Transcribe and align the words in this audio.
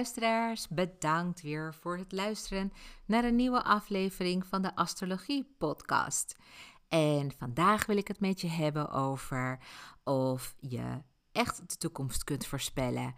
luisteraars. 0.00 0.68
Bedankt 0.68 1.42
weer 1.42 1.74
voor 1.74 1.96
het 1.96 2.12
luisteren 2.12 2.72
naar 3.06 3.24
een 3.24 3.36
nieuwe 3.36 3.62
aflevering 3.62 4.46
van 4.46 4.62
de 4.62 4.74
Astrologie 4.74 5.54
Podcast. 5.58 6.36
En 6.88 7.32
vandaag 7.38 7.86
wil 7.86 7.96
ik 7.96 8.08
het 8.08 8.20
met 8.20 8.40
je 8.40 8.48
hebben 8.48 8.90
over 8.90 9.58
of 10.04 10.54
je 10.60 11.02
echt 11.32 11.70
de 11.70 11.76
toekomst 11.76 12.24
kunt 12.24 12.46
voorspellen 12.46 13.14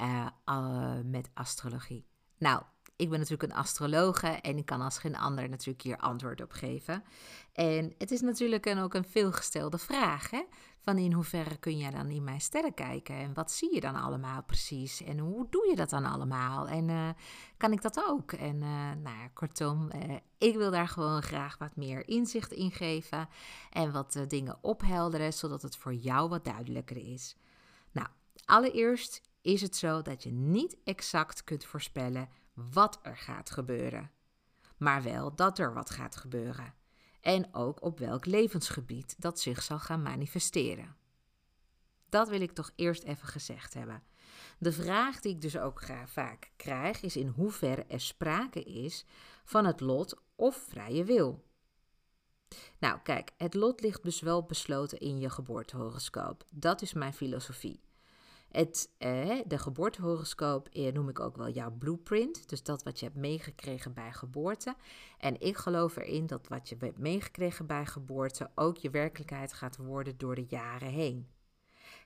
uh, 0.00 0.98
met 1.04 1.30
astrologie. 1.34 2.06
Nou, 2.38 2.62
ik 2.96 3.10
ben 3.10 3.18
natuurlijk 3.18 3.52
een 3.52 3.58
astrologe 3.58 4.26
en 4.26 4.56
ik 4.56 4.66
kan 4.66 4.80
als 4.80 4.98
geen 4.98 5.16
ander 5.16 5.48
natuurlijk 5.48 5.82
hier 5.82 5.96
antwoord 5.96 6.42
op 6.42 6.52
geven. 6.52 7.04
En 7.52 7.94
het 7.98 8.10
is 8.10 8.20
natuurlijk 8.20 8.66
ook 8.66 8.94
een 8.94 9.04
veelgestelde 9.04 9.78
vraag, 9.78 10.30
hè? 10.30 10.42
Van 10.78 10.98
in 10.98 11.12
hoeverre 11.12 11.56
kun 11.56 11.78
je 11.78 11.90
dan 11.90 12.10
in 12.10 12.24
mijn 12.24 12.40
sterren 12.40 12.74
kijken? 12.74 13.14
En 13.14 13.34
wat 13.34 13.52
zie 13.52 13.74
je 13.74 13.80
dan 13.80 13.94
allemaal 13.94 14.42
precies? 14.42 15.02
En 15.02 15.18
hoe 15.18 15.46
doe 15.50 15.66
je 15.68 15.76
dat 15.76 15.90
dan 15.90 16.04
allemaal? 16.04 16.68
En 16.68 16.88
uh, 16.88 17.08
kan 17.56 17.72
ik 17.72 17.82
dat 17.82 18.04
ook? 18.08 18.32
En 18.32 18.56
uh, 18.56 18.92
nou, 19.02 19.28
kortom, 19.32 19.90
uh, 19.94 20.16
ik 20.38 20.56
wil 20.56 20.70
daar 20.70 20.88
gewoon 20.88 21.22
graag 21.22 21.58
wat 21.58 21.76
meer 21.76 22.08
inzicht 22.08 22.52
in 22.52 22.70
geven. 22.70 23.28
En 23.70 23.92
wat 23.92 24.24
dingen 24.28 24.58
ophelderen, 24.60 25.32
zodat 25.32 25.62
het 25.62 25.76
voor 25.76 25.94
jou 25.94 26.28
wat 26.28 26.44
duidelijker 26.44 27.12
is. 27.12 27.36
Nou, 27.92 28.08
allereerst 28.44 29.20
is 29.42 29.60
het 29.60 29.76
zo 29.76 30.02
dat 30.02 30.22
je 30.22 30.32
niet 30.32 30.76
exact 30.84 31.44
kunt 31.44 31.64
voorspellen 31.64 32.28
wat 32.56 32.98
er 33.02 33.16
gaat 33.16 33.50
gebeuren, 33.50 34.10
maar 34.76 35.02
wel 35.02 35.34
dat 35.34 35.58
er 35.58 35.74
wat 35.74 35.90
gaat 35.90 36.16
gebeuren 36.16 36.74
en 37.20 37.54
ook 37.54 37.82
op 37.82 37.98
welk 37.98 38.26
levensgebied 38.26 39.14
dat 39.18 39.40
zich 39.40 39.62
zal 39.62 39.78
gaan 39.78 40.02
manifesteren. 40.02 40.96
Dat 42.08 42.28
wil 42.28 42.40
ik 42.40 42.52
toch 42.52 42.70
eerst 42.74 43.02
even 43.02 43.28
gezegd 43.28 43.74
hebben. 43.74 44.02
De 44.58 44.72
vraag 44.72 45.20
die 45.20 45.34
ik 45.34 45.40
dus 45.40 45.58
ook 45.58 45.82
vaak 46.06 46.50
krijg 46.56 47.02
is 47.02 47.16
in 47.16 47.28
hoeverre 47.28 47.84
er 47.84 48.00
sprake 48.00 48.62
is 48.62 49.04
van 49.44 49.64
het 49.64 49.80
lot 49.80 50.20
of 50.34 50.56
vrije 50.56 51.04
wil. 51.04 51.44
Nou, 52.78 53.00
kijk, 53.02 53.32
het 53.36 53.54
lot 53.54 53.80
ligt 53.80 54.02
dus 54.02 54.20
wel 54.20 54.44
besloten 54.44 54.98
in 54.98 55.18
je 55.18 55.30
geboortehoroscoop. 55.30 56.46
Dat 56.50 56.82
is 56.82 56.92
mijn 56.92 57.14
filosofie. 57.14 57.80
Het, 58.48 58.90
eh, 58.98 59.38
de 59.46 59.58
geboortehoroscoop 59.58 60.68
eh, 60.68 60.92
noem 60.92 61.08
ik 61.08 61.20
ook 61.20 61.36
wel 61.36 61.48
jouw 61.48 61.70
blueprint. 61.70 62.48
Dus 62.48 62.62
dat 62.62 62.82
wat 62.82 62.98
je 62.98 63.04
hebt 63.04 63.18
meegekregen 63.18 63.94
bij 63.94 64.12
geboorte. 64.12 64.74
En 65.18 65.40
ik 65.40 65.56
geloof 65.56 65.96
erin 65.96 66.26
dat 66.26 66.48
wat 66.48 66.68
je 66.68 66.76
hebt 66.78 66.98
meegekregen 66.98 67.66
bij 67.66 67.86
geboorte 67.86 68.50
ook 68.54 68.76
je 68.76 68.90
werkelijkheid 68.90 69.52
gaat 69.52 69.76
worden 69.76 70.18
door 70.18 70.34
de 70.34 70.46
jaren 70.48 70.88
heen. 70.88 71.28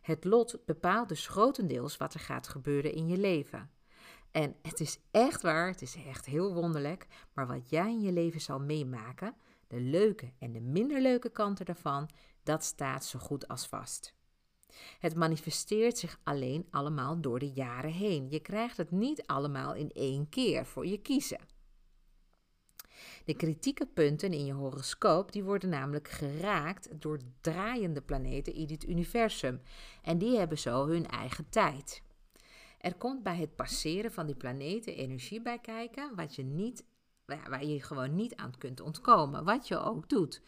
Het 0.01 0.25
lot 0.25 0.59
bepaalt 0.67 1.09
dus 1.09 1.27
grotendeels 1.27 1.97
wat 1.97 2.15
er 2.15 2.21
gaat 2.21 2.49
gebeuren 2.49 2.93
in 2.93 3.07
je 3.07 3.19
leven. 3.19 3.71
En 4.31 4.57
het 4.63 4.81
is 4.81 4.99
echt 5.11 5.43
waar, 5.43 5.67
het 5.69 5.83
is 5.83 5.97
echt 6.07 6.27
heel 6.27 6.55
wonderlijk, 6.55 7.07
maar 7.33 7.47
wat 7.47 7.71
jij 7.71 7.91
in 7.91 8.01
je 8.01 8.13
leven 8.13 8.41
zal 8.41 8.61
meemaken, 8.61 9.35
de 9.67 9.81
leuke 9.81 10.33
en 10.39 10.53
de 10.53 10.61
minder 10.61 11.01
leuke 11.01 11.31
kanten 11.31 11.65
daarvan, 11.65 12.09
dat 12.43 12.65
staat 12.65 13.05
zo 13.05 13.19
goed 13.19 13.49
als 13.49 13.67
vast. 13.67 14.15
Het 14.99 15.15
manifesteert 15.15 15.99
zich 15.99 16.21
alleen 16.23 16.67
allemaal 16.71 17.21
door 17.21 17.39
de 17.39 17.51
jaren 17.51 17.93
heen. 17.93 18.31
Je 18.31 18.41
krijgt 18.41 18.77
het 18.77 18.91
niet 18.91 19.27
allemaal 19.27 19.75
in 19.75 19.91
één 19.93 20.29
keer 20.29 20.67
voor 20.67 20.87
je 20.87 20.99
kiezen. 20.99 21.41
De 23.25 23.35
kritieke 23.35 23.87
punten 23.87 24.33
in 24.33 24.45
je 24.45 24.53
horoscoop 24.53 25.33
die 25.33 25.45
worden 25.45 25.69
namelijk 25.69 26.09
geraakt 26.09 27.01
door 27.01 27.19
draaiende 27.41 28.01
planeten 28.01 28.55
in 28.55 28.69
het 28.71 28.89
universum. 28.89 29.61
En 30.03 30.19
die 30.19 30.39
hebben 30.39 30.59
zo 30.59 30.87
hun 30.87 31.07
eigen 31.07 31.49
tijd. 31.49 32.03
Er 32.79 32.95
komt 32.95 33.23
bij 33.23 33.37
het 33.37 33.57
passeren 33.57 34.13
van 34.13 34.27
die 34.27 34.35
planeten 34.35 34.97
energie 34.97 35.43
bij 35.43 35.59
kijken, 35.59 36.17
wat 36.17 36.35
je 36.35 36.43
niet, 36.43 36.85
waar 37.25 37.65
je 37.65 37.83
gewoon 37.83 38.15
niet 38.15 38.37
aan 38.37 38.59
kunt 38.59 38.81
ontkomen, 38.81 39.45
wat 39.45 39.69
je 39.69 39.79
ook 39.79 40.09
doet. 40.09 40.43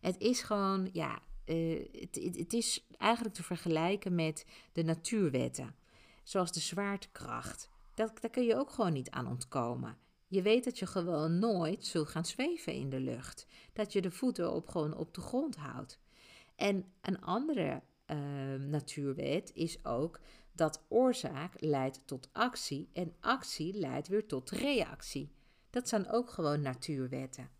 Het 0.00 0.18
is 0.18 0.42
gewoon, 0.42 0.88
ja, 0.92 1.18
het, 1.46 2.36
het, 2.36 2.52
is 2.52 2.86
eigenlijk 2.96 3.34
te 3.34 3.42
vergelijken 3.42 4.14
met 4.14 4.46
de 4.72 4.82
natuurwetten, 4.82 5.74
zoals 6.22 6.52
de 6.52 6.60
zwaartekracht. 6.60 7.68
Dat, 7.94 8.20
daar 8.20 8.30
kun 8.30 8.44
je 8.44 8.56
ook 8.56 8.70
gewoon 8.70 8.92
niet 8.92 9.10
aan 9.10 9.28
ontkomen. 9.28 9.98
Je 10.28 10.42
weet 10.42 10.64
dat 10.64 10.78
je 10.78 10.86
gewoon 10.86 11.38
nooit 11.38 11.86
zult 11.86 12.08
gaan 12.08 12.24
zweven 12.24 12.72
in 12.72 12.90
de 12.90 13.00
lucht. 13.00 13.46
Dat 13.72 13.92
je 13.92 14.02
de 14.02 14.10
voeten 14.10 14.52
op, 14.52 14.68
gewoon 14.68 14.96
op 14.96 15.14
de 15.14 15.20
grond 15.20 15.56
houdt. 15.56 16.00
En 16.56 16.84
een 17.00 17.20
andere 17.20 17.82
uh, 18.06 18.16
natuurwet 18.54 19.50
is 19.54 19.84
ook 19.84 20.20
dat 20.52 20.84
oorzaak 20.88 21.60
leidt 21.60 22.06
tot 22.06 22.28
actie 22.32 22.88
en 22.92 23.14
actie 23.20 23.74
leidt 23.74 24.08
weer 24.08 24.26
tot 24.26 24.50
reactie. 24.50 25.32
Dat 25.70 25.88
zijn 25.88 26.10
ook 26.10 26.30
gewoon 26.30 26.60
natuurwetten. 26.60 27.50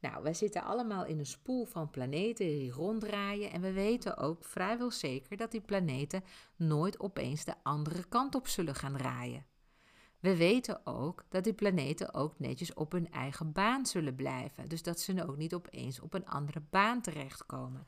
Nou, 0.00 0.22
wij 0.22 0.34
zitten 0.34 0.62
allemaal 0.62 1.04
in 1.04 1.18
een 1.18 1.26
spoel 1.26 1.64
van 1.64 1.90
planeten 1.90 2.46
die 2.46 2.70
ronddraaien 2.70 3.50
en 3.50 3.60
we 3.60 3.72
weten 3.72 4.16
ook 4.16 4.44
vrijwel 4.44 4.90
zeker 4.90 5.36
dat 5.36 5.50
die 5.50 5.60
planeten 5.60 6.24
nooit 6.56 7.00
opeens 7.00 7.44
de 7.44 7.54
andere 7.62 8.04
kant 8.08 8.34
op 8.34 8.48
zullen 8.48 8.74
gaan 8.74 8.96
draaien. 8.96 9.46
We 10.20 10.36
weten 10.36 10.86
ook 10.86 11.24
dat 11.28 11.44
die 11.44 11.52
planeten 11.52 12.14
ook 12.14 12.38
netjes 12.38 12.74
op 12.74 12.92
hun 12.92 13.10
eigen 13.10 13.52
baan 13.52 13.86
zullen 13.86 14.14
blijven, 14.14 14.68
dus 14.68 14.82
dat 14.82 15.00
ze 15.00 15.26
ook 15.28 15.36
niet 15.36 15.54
opeens 15.54 16.00
op 16.00 16.14
een 16.14 16.26
andere 16.26 16.60
baan 16.70 17.00
terechtkomen. 17.00 17.86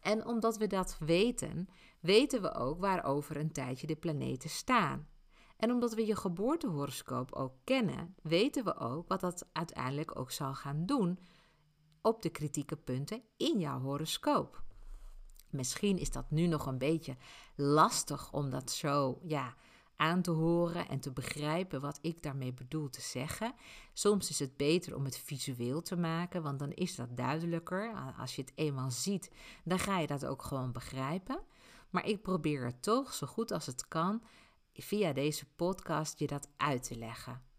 En 0.00 0.26
omdat 0.26 0.56
we 0.56 0.66
dat 0.66 0.96
weten, 0.98 1.68
weten 2.00 2.42
we 2.42 2.54
ook 2.54 2.80
waarover 2.80 3.36
een 3.36 3.52
tijdje 3.52 3.86
de 3.86 3.96
planeten 3.96 4.50
staan. 4.50 5.08
En 5.56 5.70
omdat 5.70 5.94
we 5.94 6.06
je 6.06 6.16
geboortehoroscoop 6.16 7.32
ook 7.32 7.54
kennen, 7.64 8.14
weten 8.22 8.64
we 8.64 8.76
ook 8.76 9.08
wat 9.08 9.20
dat 9.20 9.48
uiteindelijk 9.52 10.18
ook 10.18 10.30
zal 10.30 10.54
gaan 10.54 10.86
doen 10.86 11.18
op 12.04 12.22
de 12.22 12.30
kritieke 12.30 12.76
punten 12.76 13.22
in 13.36 13.58
jouw 13.58 13.80
horoscoop. 13.80 14.62
Misschien 15.50 15.98
is 15.98 16.10
dat 16.10 16.30
nu 16.30 16.46
nog 16.46 16.66
een 16.66 16.78
beetje 16.78 17.16
lastig 17.54 18.32
om 18.32 18.50
dat 18.50 18.70
zo 18.70 19.18
ja, 19.22 19.54
aan 19.96 20.22
te 20.22 20.30
horen 20.30 20.88
en 20.88 21.00
te 21.00 21.12
begrijpen 21.12 21.80
wat 21.80 21.98
ik 22.02 22.22
daarmee 22.22 22.52
bedoel 22.52 22.90
te 22.90 23.00
zeggen. 23.00 23.54
Soms 23.92 24.30
is 24.30 24.38
het 24.38 24.56
beter 24.56 24.96
om 24.96 25.04
het 25.04 25.18
visueel 25.18 25.82
te 25.82 25.96
maken, 25.96 26.42
want 26.42 26.58
dan 26.58 26.72
is 26.72 26.96
dat 26.96 27.16
duidelijker. 27.16 27.94
Als 28.18 28.36
je 28.36 28.42
het 28.42 28.52
eenmaal 28.54 28.90
ziet, 28.90 29.30
dan 29.64 29.78
ga 29.78 29.98
je 29.98 30.06
dat 30.06 30.26
ook 30.26 30.42
gewoon 30.42 30.72
begrijpen. 30.72 31.40
Maar 31.90 32.06
ik 32.06 32.22
probeer 32.22 32.64
het 32.64 32.82
toch 32.82 33.12
zo 33.12 33.26
goed 33.26 33.50
als 33.50 33.66
het 33.66 33.88
kan 33.88 34.22
via 34.72 35.12
deze 35.12 35.46
podcast 35.56 36.18
je 36.18 36.26
dat 36.26 36.48
uit 36.56 36.82
te 36.82 36.96
leggen. 36.96 37.53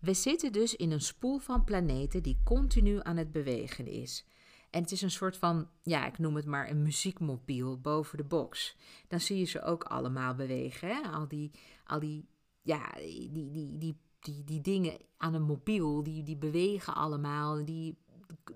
We 0.00 0.14
zitten 0.14 0.52
dus 0.52 0.76
in 0.76 0.90
een 0.90 1.00
spoel 1.00 1.38
van 1.38 1.64
planeten 1.64 2.22
die 2.22 2.40
continu 2.44 2.98
aan 3.02 3.16
het 3.16 3.32
bewegen 3.32 3.86
is. 3.86 4.24
En 4.70 4.82
het 4.82 4.92
is 4.92 5.02
een 5.02 5.10
soort 5.10 5.36
van, 5.36 5.68
ja, 5.82 6.06
ik 6.06 6.18
noem 6.18 6.36
het 6.36 6.46
maar 6.46 6.70
een 6.70 6.82
muziekmobiel 6.82 7.80
boven 7.80 8.16
de 8.16 8.24
box. 8.24 8.76
Dan 9.08 9.20
zie 9.20 9.38
je 9.38 9.44
ze 9.44 9.62
ook 9.62 9.84
allemaal 9.84 10.34
bewegen. 10.34 10.88
Hè? 10.88 11.00
Al 11.08 11.28
die, 11.28 11.50
al 11.84 11.98
die, 11.98 12.28
ja, 12.62 12.92
die, 12.92 13.30
die, 13.32 13.78
die, 13.78 14.00
die, 14.20 14.44
die 14.44 14.60
dingen 14.60 14.98
aan 15.16 15.34
een 15.34 15.42
mobiel, 15.42 16.02
die, 16.02 16.22
die 16.22 16.36
bewegen 16.36 16.94
allemaal. 16.94 17.64
Die, 17.64 17.98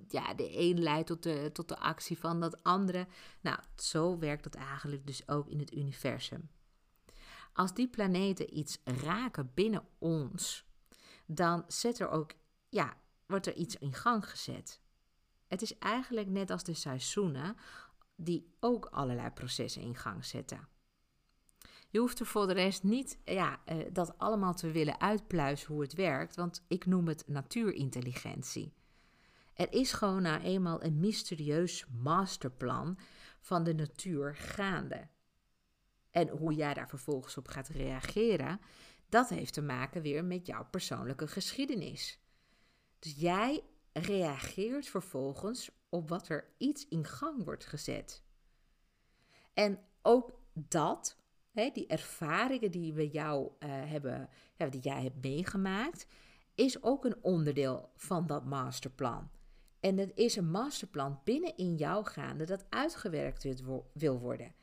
ja, 0.08 0.34
de 0.34 0.58
een 0.58 0.82
leidt 0.82 1.06
tot 1.06 1.22
de, 1.22 1.50
tot 1.52 1.68
de 1.68 1.78
actie 1.78 2.18
van 2.18 2.40
dat 2.40 2.62
andere. 2.62 3.06
Nou, 3.40 3.58
zo 3.76 4.18
werkt 4.18 4.44
het 4.44 4.54
eigenlijk 4.54 5.06
dus 5.06 5.28
ook 5.28 5.48
in 5.48 5.58
het 5.58 5.74
universum. 5.74 6.48
Als 7.52 7.74
die 7.74 7.88
planeten 7.88 8.58
iets 8.58 8.78
raken 8.84 9.50
binnen 9.54 9.84
ons, 9.98 10.64
dan 11.26 11.64
zet 11.66 11.98
er 11.98 12.08
ook, 12.08 12.32
ja, 12.68 12.96
wordt 13.26 13.46
er 13.46 13.54
iets 13.54 13.76
in 13.76 13.92
gang 13.92 14.30
gezet. 14.30 14.80
Het 15.46 15.62
is 15.62 15.78
eigenlijk 15.78 16.28
net 16.28 16.50
als 16.50 16.64
de 16.64 16.74
seizoenen 16.74 17.56
die 18.16 18.54
ook 18.60 18.84
allerlei 18.84 19.30
processen 19.30 19.82
in 19.82 19.96
gang 19.96 20.24
zetten. 20.24 20.68
Je 21.90 21.98
hoeft 21.98 22.20
er 22.20 22.26
voor 22.26 22.46
de 22.46 22.52
rest 22.52 22.82
niet 22.82 23.18
ja, 23.24 23.60
uh, 23.66 23.84
dat 23.92 24.18
allemaal 24.18 24.54
te 24.54 24.70
willen 24.70 25.00
uitpluizen 25.00 25.66
hoe 25.66 25.82
het 25.82 25.94
werkt, 25.94 26.36
want 26.36 26.64
ik 26.68 26.86
noem 26.86 27.08
het 27.08 27.24
natuurintelligentie. 27.26 28.72
Er 29.54 29.72
is 29.72 29.92
gewoon 29.92 30.22
nou 30.22 30.42
eenmaal 30.42 30.82
een 30.82 31.00
mysterieus 31.00 31.86
masterplan 32.02 32.98
van 33.40 33.64
de 33.64 33.74
natuur 33.74 34.36
gaande. 34.36 35.08
En 36.10 36.28
hoe 36.28 36.54
jij 36.54 36.74
daar 36.74 36.88
vervolgens 36.88 37.36
op 37.36 37.48
gaat 37.48 37.68
reageren, 37.68 38.60
dat 39.08 39.28
heeft 39.28 39.52
te 39.52 39.62
maken 39.62 40.02
weer 40.02 40.24
met 40.24 40.46
jouw 40.46 40.66
persoonlijke 40.70 41.26
geschiedenis. 41.26 42.18
Dus 42.98 43.14
jij 43.16 43.62
reageert 43.92 44.88
vervolgens 44.88 45.70
op 45.88 46.08
wat 46.08 46.28
er 46.28 46.54
iets 46.58 46.88
in 46.88 47.04
gang 47.04 47.44
wordt 47.44 47.66
gezet. 47.66 48.22
En 49.52 49.78
ook 50.02 50.40
dat, 50.52 51.16
hè, 51.50 51.70
die 51.72 51.86
ervaringen 51.86 52.70
die 52.70 52.92
we 52.92 53.08
jou 53.08 53.44
uh, 53.44 53.50
hebben, 53.68 54.28
die 54.70 54.80
jij 54.80 55.02
hebt 55.02 55.22
meegemaakt, 55.22 56.06
is 56.54 56.82
ook 56.82 57.04
een 57.04 57.22
onderdeel 57.22 57.90
van 57.96 58.26
dat 58.26 58.44
masterplan. 58.44 59.30
En 59.80 59.98
het 59.98 60.12
is 60.14 60.36
een 60.36 60.50
masterplan 60.50 61.20
binnen 61.24 61.56
in 61.56 61.76
jou 61.76 62.04
gaande 62.04 62.44
dat 62.44 62.64
uitgewerkt 62.68 63.62
wil 63.92 64.18
worden. 64.18 64.54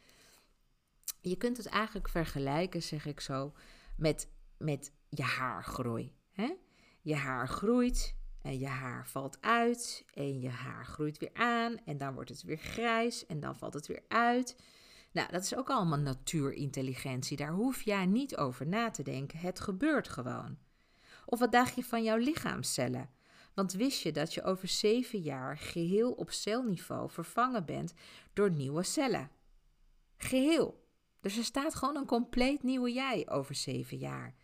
je 1.22 1.36
kunt 1.36 1.58
het 1.58 1.66
eigenlijk 1.66 2.10
vergelijken, 2.10 2.84
zeg 2.84 3.06
ik 3.06 3.20
zo, 3.20 3.54
met, 4.02 4.30
met 4.58 4.92
je 5.10 5.24
haargroei. 5.24 6.16
Hè? 6.32 6.54
Je 7.02 7.16
haar 7.16 7.48
groeit 7.48 8.16
en 8.42 8.60
je 8.60 8.68
haar 8.68 9.08
valt 9.08 9.38
uit 9.42 10.06
en 10.14 10.40
je 10.40 10.50
haar 10.50 10.86
groeit 10.86 11.18
weer 11.18 11.34
aan 11.34 11.78
en 11.86 11.98
dan 11.98 12.14
wordt 12.14 12.30
het 12.30 12.44
weer 12.44 12.58
grijs 12.58 13.26
en 13.26 13.40
dan 13.40 13.56
valt 13.56 13.74
het 13.74 13.88
weer 13.88 14.04
uit. 14.08 14.56
Nou, 15.12 15.32
dat 15.32 15.44
is 15.44 15.56
ook 15.56 15.70
allemaal 15.70 16.00
natuurintelligentie. 16.00 17.38
Daar 17.38 17.52
hoef 17.52 17.82
jij 17.82 18.06
niet 18.06 18.38
over 18.38 18.68
na 18.68 18.90
te 18.90 19.04
denken. 19.04 19.40
Het 19.40 19.60
gebeurt 19.60 20.08
gewoon. 20.08 20.58
Of 21.26 21.40
wat 21.40 21.52
dacht 21.52 21.76
je 21.76 21.84
van 21.84 22.04
jouw 22.04 22.18
lichaamcellen? 22.18 23.10
Want 23.54 23.74
wist 23.74 24.02
je 24.02 24.12
dat 24.12 24.34
je 24.34 24.44
over 24.44 24.68
zeven 24.68 25.20
jaar 25.20 25.58
geheel 25.58 26.12
op 26.12 26.32
celniveau 26.32 27.10
vervangen 27.10 27.66
bent 27.66 27.94
door 28.34 28.52
nieuwe 28.52 28.84
cellen? 28.84 29.32
Geheel. 30.18 30.81
Dus 31.22 31.38
er 31.38 31.44
staat 31.44 31.76
gewoon 31.76 31.96
een 31.96 32.06
compleet 32.06 32.64
nieuwe 32.64 32.92
jij 32.92 33.30
over 33.30 33.56
zeven 33.56 33.98
jaar. 33.98 34.36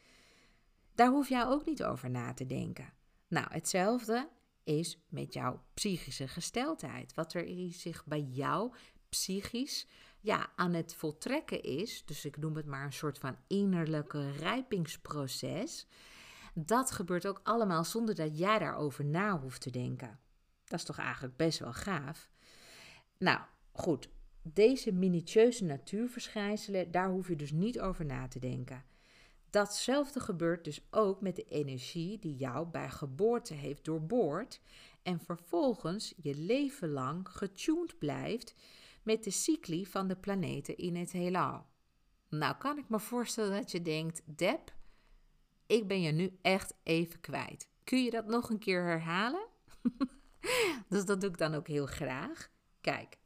Daar 0.96 1.10
hoef 1.10 1.30
jij 1.30 1.46
ook 1.46 1.66
niet 1.66 1.84
over 1.84 2.10
na 2.10 2.34
te 2.34 2.46
denken. 2.46 2.94
Nou, 3.28 3.48
hetzelfde 3.50 4.30
is 4.64 5.00
met 5.10 5.34
jouw 5.34 5.64
psychische 5.74 6.28
gesteldheid. 6.28 7.14
Wat 7.14 7.34
er 7.34 7.72
zich 7.74 8.06
bij 8.06 8.22
jou 8.22 8.74
psychisch 9.10 9.88
ja, 10.20 10.50
aan 10.56 10.74
het 10.74 10.96
voltrekken 10.96 11.64
is, 11.64 12.06
dus 12.06 12.26
ik 12.26 12.38
noem 12.38 12.56
het 12.56 12.66
maar 12.66 12.86
een 12.86 12.94
soort 12.94 13.18
van 13.18 13.38
innerlijke 13.48 14.32
rijpingsproces, 14.32 15.88
dat 16.54 16.92
gebeurt 16.92 17.28
ook 17.28 17.40
allemaal 17.44 17.84
zonder 17.84 18.16
dat 18.16 18.38
jij 18.38 18.60
daarover 18.60 19.06
na 19.06 19.40
hoeft 19.40 19.62
te 19.62 19.70
denken. 19.70 20.20
Dat 20.66 20.80
is 20.80 20.86
toch 20.86 20.98
eigenlijk 20.98 21.38
best 21.38 21.60
wel 21.60 21.74
gaaf. 21.74 22.30
Nou, 23.18 23.40
goed. 23.72 24.10
Deze 24.54 24.92
minutieuze 24.92 25.64
natuurverschijnselen, 25.64 26.92
daar 26.92 27.10
hoef 27.10 27.28
je 27.28 27.36
dus 27.36 27.52
niet 27.52 27.80
over 27.80 28.06
na 28.06 28.28
te 28.28 28.40
denken. 28.40 28.84
Datzelfde 29.50 30.20
gebeurt 30.20 30.64
dus 30.64 30.88
ook 30.92 31.22
met 31.22 31.36
de 31.36 31.44
energie 31.44 32.20
die 32.20 32.36
jou 32.36 32.68
bij 32.68 32.90
geboorte 32.90 33.54
heeft 33.54 33.86
doorboord 33.86 34.62
en 35.04 35.20
vervolgens 35.20 36.14
je 36.18 36.36
leven 36.36 36.90
lang 36.90 37.30
getuned 37.30 37.98
blijft 37.98 38.56
met 39.04 39.24
de 39.24 39.32
cycli 39.32 39.86
van 39.86 40.08
de 40.08 40.16
planeten 40.16 40.78
in 40.78 40.96
het 40.96 41.12
heelal. 41.12 41.66
Nou 42.30 42.56
kan 42.56 42.78
ik 42.78 42.90
me 42.90 43.00
voorstellen 43.00 43.52
dat 43.52 43.72
je 43.72 43.82
denkt, 43.82 44.22
Deb, 44.26 44.74
ik 45.66 45.88
ben 45.88 46.02
je 46.02 46.12
nu 46.12 46.38
echt 46.42 46.74
even 46.84 47.20
kwijt. 47.20 47.70
Kun 47.84 48.04
je 48.04 48.12
dat 48.12 48.28
nog 48.28 48.50
een 48.50 48.60
keer 48.60 48.84
herhalen? 48.84 49.48
dus 50.90 51.06
dat 51.06 51.22
doe 51.22 51.30
ik 51.30 51.38
dan 51.38 51.54
ook 51.54 51.68
heel 51.68 51.86
graag. 51.86 52.50
Kijk, 52.82 53.18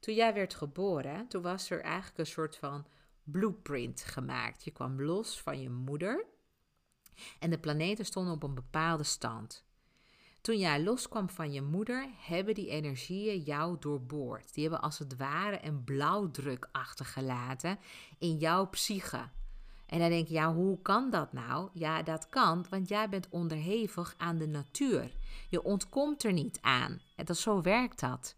toen 0.00 0.14
jij 0.14 0.34
werd 0.34 0.54
geboren, 0.54 1.28
toen 1.28 1.42
was 1.42 1.70
er 1.70 1.80
eigenlijk 1.80 2.18
een 2.18 2.26
soort 2.26 2.56
van 2.56 2.86
blueprint 3.22 4.02
gemaakt. 4.02 4.64
Je 4.64 4.70
kwam 4.70 5.02
los 5.02 5.40
van 5.40 5.60
je 5.60 5.70
moeder 5.70 6.24
en 7.38 7.50
de 7.50 7.58
planeten 7.58 8.04
stonden 8.04 8.34
op 8.34 8.42
een 8.42 8.54
bepaalde 8.54 9.02
stand. 9.02 9.64
Toen 10.40 10.58
jij 10.58 10.82
loskwam 10.82 11.28
van 11.28 11.52
je 11.52 11.62
moeder, 11.62 12.08
hebben 12.16 12.54
die 12.54 12.68
energieën 12.68 13.40
jou 13.40 13.76
doorboord. 13.80 14.54
Die 14.54 14.62
hebben 14.62 14.82
als 14.82 14.98
het 14.98 15.16
ware 15.16 15.64
een 15.64 15.84
blauwdruk 15.84 16.68
achtergelaten 16.72 17.78
in 18.18 18.36
jouw 18.36 18.66
psyche. 18.66 19.28
En 19.86 19.98
dan 19.98 20.08
denk 20.08 20.28
je, 20.28 20.34
ja, 20.34 20.54
hoe 20.54 20.82
kan 20.82 21.10
dat 21.10 21.32
nou? 21.32 21.68
Ja, 21.72 22.02
dat 22.02 22.28
kan, 22.28 22.66
want 22.70 22.88
jij 22.88 23.08
bent 23.08 23.28
onderhevig 23.28 24.14
aan 24.16 24.38
de 24.38 24.46
natuur. 24.46 25.10
Je 25.48 25.62
ontkomt 25.62 26.24
er 26.24 26.32
niet 26.32 26.58
aan. 26.60 27.00
En 27.16 27.24
dat, 27.24 27.36
zo 27.36 27.62
werkt 27.62 28.00
dat. 28.00 28.36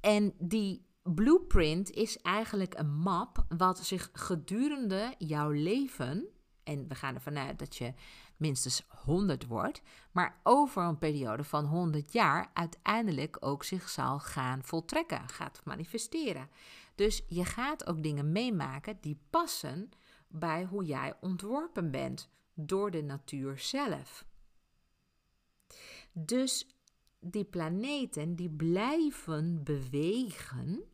En 0.00 0.34
die 0.38 0.86
blueprint 1.02 1.90
is 1.90 2.18
eigenlijk 2.18 2.78
een 2.78 2.94
map 2.94 3.44
wat 3.48 3.78
zich 3.78 4.10
gedurende 4.12 5.14
jouw 5.18 5.50
leven, 5.50 6.28
en 6.62 6.88
we 6.88 6.94
gaan 6.94 7.14
ervan 7.14 7.38
uit 7.38 7.58
dat 7.58 7.76
je 7.76 7.94
minstens 8.36 8.86
100 8.88 9.46
wordt, 9.46 9.82
maar 10.12 10.40
over 10.42 10.82
een 10.82 10.98
periode 10.98 11.44
van 11.44 11.64
100 11.64 12.12
jaar 12.12 12.50
uiteindelijk 12.52 13.36
ook 13.40 13.64
zich 13.64 13.88
zal 13.88 14.18
gaan 14.18 14.64
voltrekken, 14.64 15.28
gaat 15.28 15.60
manifesteren. 15.64 16.50
Dus 16.94 17.22
je 17.26 17.44
gaat 17.44 17.86
ook 17.86 18.02
dingen 18.02 18.32
meemaken 18.32 18.98
die 19.00 19.20
passen 19.30 19.90
bij 20.28 20.64
hoe 20.64 20.84
jij 20.84 21.14
ontworpen 21.20 21.90
bent 21.90 22.30
door 22.54 22.90
de 22.90 23.02
natuur 23.02 23.58
zelf. 23.58 24.24
Dus 26.12 26.77
die 27.20 27.44
planeten 27.44 28.34
die 28.34 28.50
blijven 28.50 29.64
bewegen, 29.64 30.84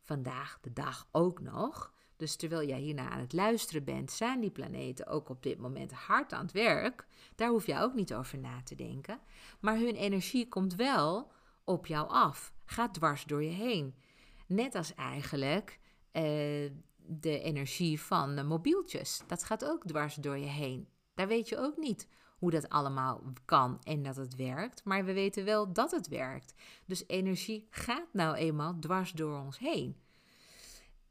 vandaag 0.00 0.58
de 0.60 0.72
dag 0.72 1.08
ook 1.10 1.40
nog. 1.40 1.92
Dus 2.16 2.36
terwijl 2.36 2.68
jij 2.68 2.80
hierna 2.80 3.08
aan 3.08 3.20
het 3.20 3.32
luisteren 3.32 3.84
bent, 3.84 4.10
zijn 4.10 4.40
die 4.40 4.50
planeten 4.50 5.06
ook 5.06 5.28
op 5.28 5.42
dit 5.42 5.58
moment 5.58 5.92
hard 5.92 6.32
aan 6.32 6.42
het 6.42 6.52
werk. 6.52 7.06
Daar 7.34 7.48
hoef 7.48 7.66
je 7.66 7.78
ook 7.78 7.94
niet 7.94 8.14
over 8.14 8.38
na 8.38 8.62
te 8.62 8.74
denken. 8.74 9.20
Maar 9.60 9.76
hun 9.76 9.94
energie 9.94 10.48
komt 10.48 10.74
wel 10.74 11.32
op 11.64 11.86
jou 11.86 12.08
af, 12.08 12.52
gaat 12.64 12.94
dwars 12.94 13.24
door 13.24 13.42
je 13.42 13.50
heen. 13.50 13.94
Net 14.46 14.74
als 14.74 14.94
eigenlijk 14.94 15.78
uh, 16.12 16.22
de 16.96 17.40
energie 17.40 18.00
van 18.00 18.46
mobieltjes. 18.46 19.22
Dat 19.26 19.44
gaat 19.44 19.64
ook 19.64 19.86
dwars 19.86 20.14
door 20.14 20.38
je 20.38 20.46
heen. 20.46 20.88
Daar 21.14 21.28
weet 21.28 21.48
je 21.48 21.58
ook 21.58 21.76
niet 21.76 22.08
hoe 22.42 22.50
dat 22.50 22.68
allemaal 22.68 23.22
kan 23.44 23.78
en 23.82 24.02
dat 24.02 24.16
het 24.16 24.36
werkt. 24.36 24.84
Maar 24.84 25.04
we 25.04 25.12
weten 25.12 25.44
wel 25.44 25.72
dat 25.72 25.90
het 25.90 26.08
werkt. 26.08 26.54
Dus 26.86 27.04
energie 27.06 27.66
gaat 27.70 28.12
nou 28.12 28.36
eenmaal 28.36 28.78
dwars 28.78 29.12
door 29.12 29.38
ons 29.38 29.58
heen. 29.58 29.96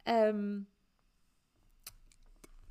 Um, 0.04 0.68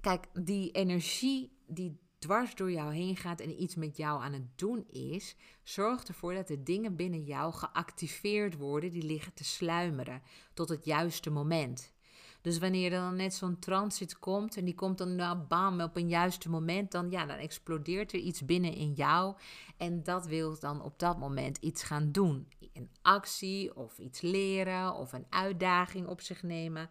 kijk, 0.00 0.26
die 0.32 0.70
energie 0.70 1.52
die 1.66 1.98
dwars 2.18 2.54
door 2.54 2.72
jou 2.72 2.94
heen 2.94 3.16
gaat 3.16 3.40
en 3.40 3.62
iets 3.62 3.74
met 3.74 3.96
jou 3.96 4.22
aan 4.22 4.32
het 4.32 4.58
doen 4.58 4.86
is, 4.88 5.36
zorgt 5.62 6.08
ervoor 6.08 6.34
dat 6.34 6.48
de 6.48 6.62
dingen 6.62 6.96
binnen 6.96 7.24
jou 7.24 7.52
geactiveerd 7.52 8.56
worden 8.56 8.90
die 8.90 9.02
liggen 9.02 9.34
te 9.34 9.44
sluimeren 9.44 10.22
tot 10.54 10.68
het 10.68 10.84
juiste 10.84 11.30
moment. 11.30 11.92
Dus 12.40 12.58
wanneer 12.58 12.92
er 12.92 13.00
dan 13.00 13.16
net 13.16 13.34
zo'n 13.34 13.58
transit 13.58 14.18
komt 14.18 14.56
en 14.56 14.64
die 14.64 14.74
komt 14.74 14.98
dan 14.98 15.16
nou 15.16 15.38
bam 15.38 15.80
op 15.80 15.96
een 15.96 16.08
juiste 16.08 16.50
moment, 16.50 16.92
dan, 16.92 17.10
ja, 17.10 17.26
dan 17.26 17.36
explodeert 17.36 18.12
er 18.12 18.18
iets 18.18 18.44
binnen 18.44 18.74
in 18.74 18.92
jou 18.92 19.36
en 19.76 20.02
dat 20.02 20.26
wil 20.26 20.58
dan 20.60 20.82
op 20.82 20.98
dat 20.98 21.18
moment 21.18 21.56
iets 21.56 21.82
gaan 21.82 22.12
doen. 22.12 22.48
Een 22.72 22.90
actie 23.02 23.76
of 23.76 23.98
iets 23.98 24.20
leren 24.20 24.94
of 24.94 25.12
een 25.12 25.26
uitdaging 25.28 26.06
op 26.06 26.20
zich 26.20 26.42
nemen. 26.42 26.90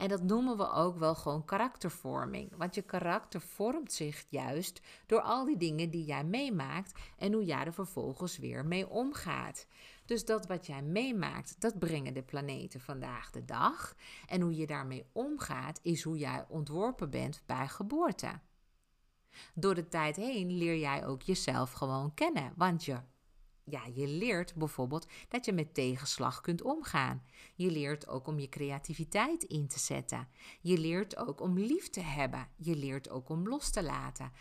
En 0.00 0.08
dat 0.08 0.22
noemen 0.22 0.56
we 0.56 0.70
ook 0.70 0.98
wel 0.98 1.14
gewoon 1.14 1.44
karaktervorming. 1.44 2.56
Want 2.56 2.74
je 2.74 2.82
karakter 2.82 3.40
vormt 3.40 3.92
zich 3.92 4.24
juist 4.28 4.80
door 5.06 5.20
al 5.20 5.44
die 5.44 5.56
dingen 5.56 5.90
die 5.90 6.04
jij 6.04 6.24
meemaakt 6.24 7.00
en 7.18 7.32
hoe 7.32 7.44
jij 7.44 7.64
er 7.64 7.72
vervolgens 7.72 8.38
weer 8.38 8.66
mee 8.66 8.88
omgaat. 8.88 9.66
Dus 10.04 10.24
dat 10.24 10.46
wat 10.46 10.66
jij 10.66 10.82
meemaakt, 10.82 11.60
dat 11.60 11.78
brengen 11.78 12.14
de 12.14 12.22
planeten 12.22 12.80
vandaag 12.80 13.30
de 13.30 13.44
dag. 13.44 13.94
En 14.26 14.40
hoe 14.40 14.56
je 14.56 14.66
daarmee 14.66 15.06
omgaat, 15.12 15.80
is 15.82 16.02
hoe 16.02 16.18
jij 16.18 16.44
ontworpen 16.48 17.10
bent 17.10 17.42
bij 17.46 17.68
geboorte. 17.68 18.40
Door 19.54 19.74
de 19.74 19.88
tijd 19.88 20.16
heen 20.16 20.56
leer 20.56 20.78
jij 20.78 21.06
ook 21.06 21.22
jezelf 21.22 21.72
gewoon 21.72 22.14
kennen, 22.14 22.52
want 22.56 22.84
je 22.84 22.96
ja, 23.70 23.86
je 23.94 24.06
leert 24.06 24.54
bijvoorbeeld 24.54 25.06
dat 25.28 25.44
je 25.44 25.52
met 25.52 25.74
tegenslag 25.74 26.40
kunt 26.40 26.62
omgaan. 26.62 27.22
Je 27.54 27.70
leert 27.70 28.08
ook 28.08 28.26
om 28.26 28.38
je 28.38 28.48
creativiteit 28.48 29.42
in 29.42 29.68
te 29.68 29.78
zetten. 29.78 30.28
Je 30.60 30.78
leert 30.78 31.16
ook 31.16 31.40
om 31.40 31.58
lief 31.58 31.90
te 31.90 32.00
hebben. 32.00 32.48
Je 32.56 32.76
leert 32.76 33.10
ook 33.10 33.28
om 33.28 33.48
los 33.48 33.70
te 33.70 33.82
laten. 33.82 34.32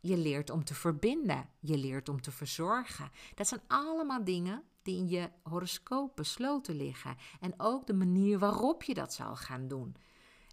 Je 0.00 0.16
leert 0.16 0.50
om 0.50 0.64
te 0.64 0.74
verbinden. 0.74 1.48
Je 1.60 1.76
leert 1.76 2.08
om 2.08 2.20
te 2.20 2.30
verzorgen. 2.30 3.10
Dat 3.34 3.48
zijn 3.48 3.60
allemaal 3.66 4.24
dingen 4.24 4.62
die 4.82 4.96
in 4.96 5.08
je 5.08 5.30
horoscoop 5.42 6.16
besloten 6.16 6.76
liggen. 6.76 7.16
En 7.40 7.54
ook 7.56 7.86
de 7.86 7.94
manier 7.94 8.38
waarop 8.38 8.82
je 8.82 8.94
dat 8.94 9.14
zal 9.14 9.36
gaan 9.36 9.68
doen. 9.68 9.96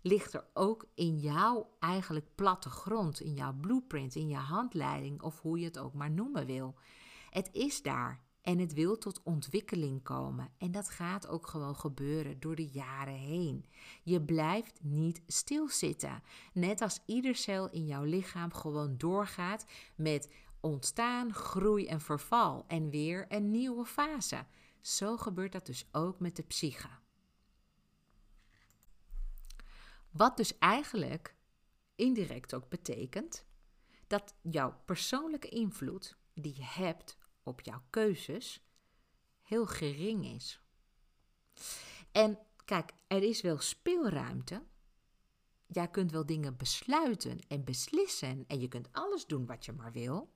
Ligt 0.02 0.34
er 0.34 0.46
ook 0.54 0.86
in 0.96 1.18
jouw 1.18 1.70
eigenlijk 1.80 2.36
platte 2.36 2.70
grond, 2.70 3.20
in 3.20 3.34
jouw 3.34 3.54
blueprint, 3.54 4.16
in 4.16 4.28
je 4.28 4.36
handleiding 4.36 5.22
of 5.22 5.42
hoe 5.42 5.60
je 5.60 5.66
het 5.66 5.80
ook 5.80 5.94
maar 5.94 6.12
noemen 6.12 6.46
wil. 6.46 6.76
Het 7.30 7.50
is 7.52 7.82
daar 7.82 8.26
en 8.42 8.60
het 8.60 8.74
wil 8.74 8.98
tot 8.98 9.24
ontwikkeling 9.24 10.04
komen. 10.04 10.50
En 10.58 10.72
dat 10.72 10.90
gaat 10.90 11.28
ook 11.28 11.48
gewoon 11.48 11.76
gebeuren 11.76 12.40
door 12.40 12.56
de 12.56 12.68
jaren 12.68 13.18
heen. 13.18 13.66
Je 14.04 14.22
blijft 14.22 14.80
niet 14.84 15.22
stilzitten. 15.28 16.24
Net 16.54 16.82
als 16.82 17.00
ieder 17.06 17.36
cel 17.36 17.70
in 17.70 17.86
jouw 17.86 18.04
lichaam 18.04 18.54
gewoon 18.54 18.98
doorgaat 18.98 19.66
met 19.96 20.30
ontstaan, 20.60 21.34
groei 21.34 21.88
en 21.88 22.02
verval 22.02 22.66
en 22.68 22.90
weer 22.90 23.26
een 23.30 23.52
nieuwe 23.52 23.86
fase. 23.86 24.46
Zo 24.82 25.18
gebeurt 25.18 25.52
dat 25.52 25.66
dus 25.66 25.88
ook 25.92 26.20
met 26.20 26.36
de 26.36 26.44
psyche. 26.44 26.90
Wat 30.12 30.38
dus 30.38 30.58
eigenlijk 30.58 31.36
indirect 31.96 32.56
ook 32.56 32.70
betekent 32.70 33.46
dat 34.08 34.36
jouw 34.42 34.76
persoonlijke 34.86 35.50
invloed 35.50 36.18
die 36.42 36.56
je 36.56 36.66
hebt 36.66 37.18
op 37.44 37.62
jouw 37.62 37.84
keuzes 37.90 38.66
heel 39.42 39.66
gering 39.66 40.26
is. 40.26 40.62
En 42.12 42.40
Kijk, 42.68 42.94
er 43.08 43.24
is 43.24 43.42
wel 43.42 43.60
speelruimte. 43.60 44.64
Jij 45.66 45.88
kunt 45.88 46.12
wel 46.12 46.26
dingen 46.26 46.58
besluiten 46.58 47.40
en 47.48 47.64
beslissen 47.64 48.44
en 48.48 48.60
je 48.60 48.68
kunt 48.68 48.90
alles 48.92 49.26
doen 49.26 49.46
wat 49.46 49.66
je 49.66 49.72
maar 49.72 49.92
wil. 49.92 50.34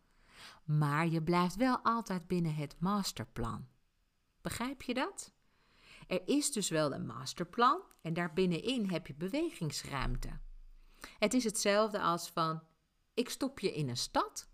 Maar 0.63 1.07
je 1.07 1.23
blijft 1.23 1.55
wel 1.55 1.79
altijd 1.83 2.27
binnen 2.27 2.55
het 2.55 2.79
masterplan. 2.79 3.67
Begrijp 4.41 4.81
je 4.81 4.93
dat? 4.93 5.31
Er 6.07 6.21
is 6.25 6.51
dus 6.51 6.69
wel 6.69 6.93
een 6.93 7.05
masterplan 7.05 7.81
en 8.01 8.13
daarbinnenin 8.13 8.89
heb 8.89 9.07
je 9.07 9.13
bewegingsruimte. 9.13 10.39
Het 11.19 11.33
is 11.33 11.43
hetzelfde 11.43 12.01
als 12.01 12.29
van: 12.29 12.63
ik 13.13 13.29
stop 13.29 13.59
je 13.59 13.73
in 13.73 13.89
een 13.89 13.97
stad. 13.97 14.49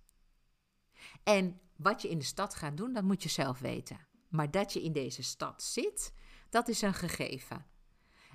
En 1.24 1.60
wat 1.76 2.02
je 2.02 2.10
in 2.10 2.20
de 2.20 2.26
stad 2.26 2.56
gaat 2.56 2.78
doen, 2.78 2.94
dat 2.94 3.04
moet 3.04 3.24
je 3.24 3.30
zelf 3.30 3.60
weten. 3.60 4.08
Maar 4.30 4.52
dat 4.52 4.74
je 4.74 4.84
in 4.84 4.94
deze 4.94 5.24
stad 5.24 5.64
zit, 5.64 6.14
dat 6.50 6.68
is 6.68 6.82
een 6.82 6.94
gegeven. 6.94 7.66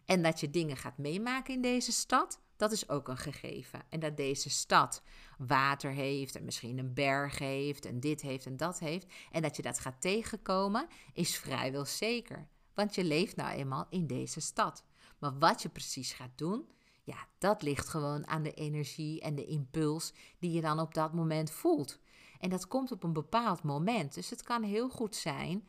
En 0.05 0.23
dat 0.23 0.41
je 0.41 0.51
dingen 0.51 0.77
gaat 0.77 0.99
meemaken 0.99 1.55
in 1.55 1.63
deze 1.63 1.93
stad, 1.93 2.41
dat 2.57 2.73
is 2.73 2.89
ook 2.89 3.09
een 3.09 3.17
gegeven. 3.17 3.83
En 3.89 4.01
dat 4.01 4.17
deze 4.17 4.51
stad 4.51 5.03
water 5.39 5.91
heeft 5.91 6.37
en 6.37 6.45
misschien 6.45 6.79
een 6.79 6.95
berg 6.95 7.39
heeft 7.39 7.85
en 7.85 8.01
dit 8.01 8.21
heeft 8.21 8.47
en 8.47 8.57
dat 8.57 8.79
heeft. 8.79 9.07
En 9.31 9.43
dat 9.43 9.57
je 9.57 9.63
dat 9.63 9.79
gaat 9.79 10.01
tegenkomen, 10.01 10.87
is 11.13 11.37
vrijwel 11.37 11.85
zeker. 11.85 12.49
Want 12.75 12.95
je 12.95 13.05
leeft 13.05 13.37
nou 13.37 13.57
eenmaal 13.57 13.87
in 13.91 14.07
deze 14.07 14.41
stad. 14.41 14.85
Maar 15.19 15.39
wat 15.39 15.63
je 15.63 15.69
precies 15.69 16.13
gaat 16.13 16.39
doen, 16.39 16.69
ja, 17.05 17.27
dat 17.39 17.63
ligt 17.63 17.89
gewoon 17.89 18.27
aan 18.27 18.43
de 18.43 18.53
energie 18.53 19.21
en 19.21 19.35
de 19.35 19.45
impuls 19.45 20.13
die 20.39 20.53
je 20.53 20.61
dan 20.61 20.81
op 20.81 20.95
dat 20.95 21.13
moment 21.13 21.51
voelt. 21.51 21.99
En 22.43 22.51
dat 22.51 22.69
komt 22.69 22.93
op 22.93 23.03
een 23.03 23.13
bepaald 23.13 23.63
moment. 23.63 24.15
Dus 24.15 24.31
het 24.31 24.43
kan 24.43 24.63
heel 24.63 24.89
goed 24.89 25.17
zijn 25.17 25.69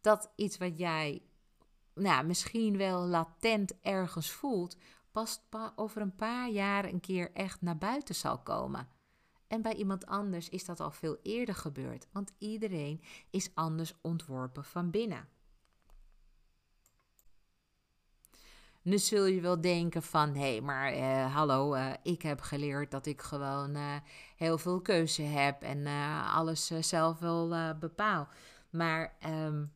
dat 0.00 0.32
iets 0.36 0.56
wat 0.56 0.78
jij 0.78 1.22
nou, 1.94 2.26
misschien 2.26 2.76
wel 2.76 3.00
latent 3.06 3.80
ergens 3.80 4.30
voelt, 4.30 4.76
pas 5.12 5.40
over 5.76 6.02
een 6.02 6.14
paar 6.14 6.50
jaar 6.50 6.84
een 6.84 7.00
keer 7.00 7.32
echt 7.32 7.62
naar 7.62 7.78
buiten 7.78 8.14
zal 8.14 8.38
komen. 8.38 8.88
En 9.46 9.62
bij 9.62 9.74
iemand 9.74 10.06
anders 10.06 10.48
is 10.48 10.64
dat 10.64 10.80
al 10.80 10.90
veel 10.90 11.18
eerder 11.22 11.54
gebeurd, 11.54 12.08
want 12.12 12.32
iedereen 12.38 13.02
is 13.30 13.50
anders 13.54 13.94
ontworpen 14.00 14.64
van 14.64 14.90
binnen. 14.90 15.28
Nu 18.84 18.98
zul 18.98 19.24
je 19.24 19.40
wel 19.40 19.60
denken 19.60 20.02
van, 20.02 20.34
hé, 20.34 20.50
hey, 20.50 20.60
maar 20.60 20.92
eh, 20.92 21.34
hallo, 21.34 21.74
uh, 21.74 21.92
ik 22.02 22.22
heb 22.22 22.40
geleerd 22.40 22.90
dat 22.90 23.06
ik 23.06 23.22
gewoon 23.22 23.76
uh, 23.76 23.96
heel 24.36 24.58
veel 24.58 24.80
keuze 24.80 25.22
heb 25.22 25.62
en 25.62 25.86
alles 26.32 26.66
zelf 26.66 27.18
wel 27.18 27.74
bepaal. 27.78 28.28
Maar 28.70 29.16
um, 29.26 29.72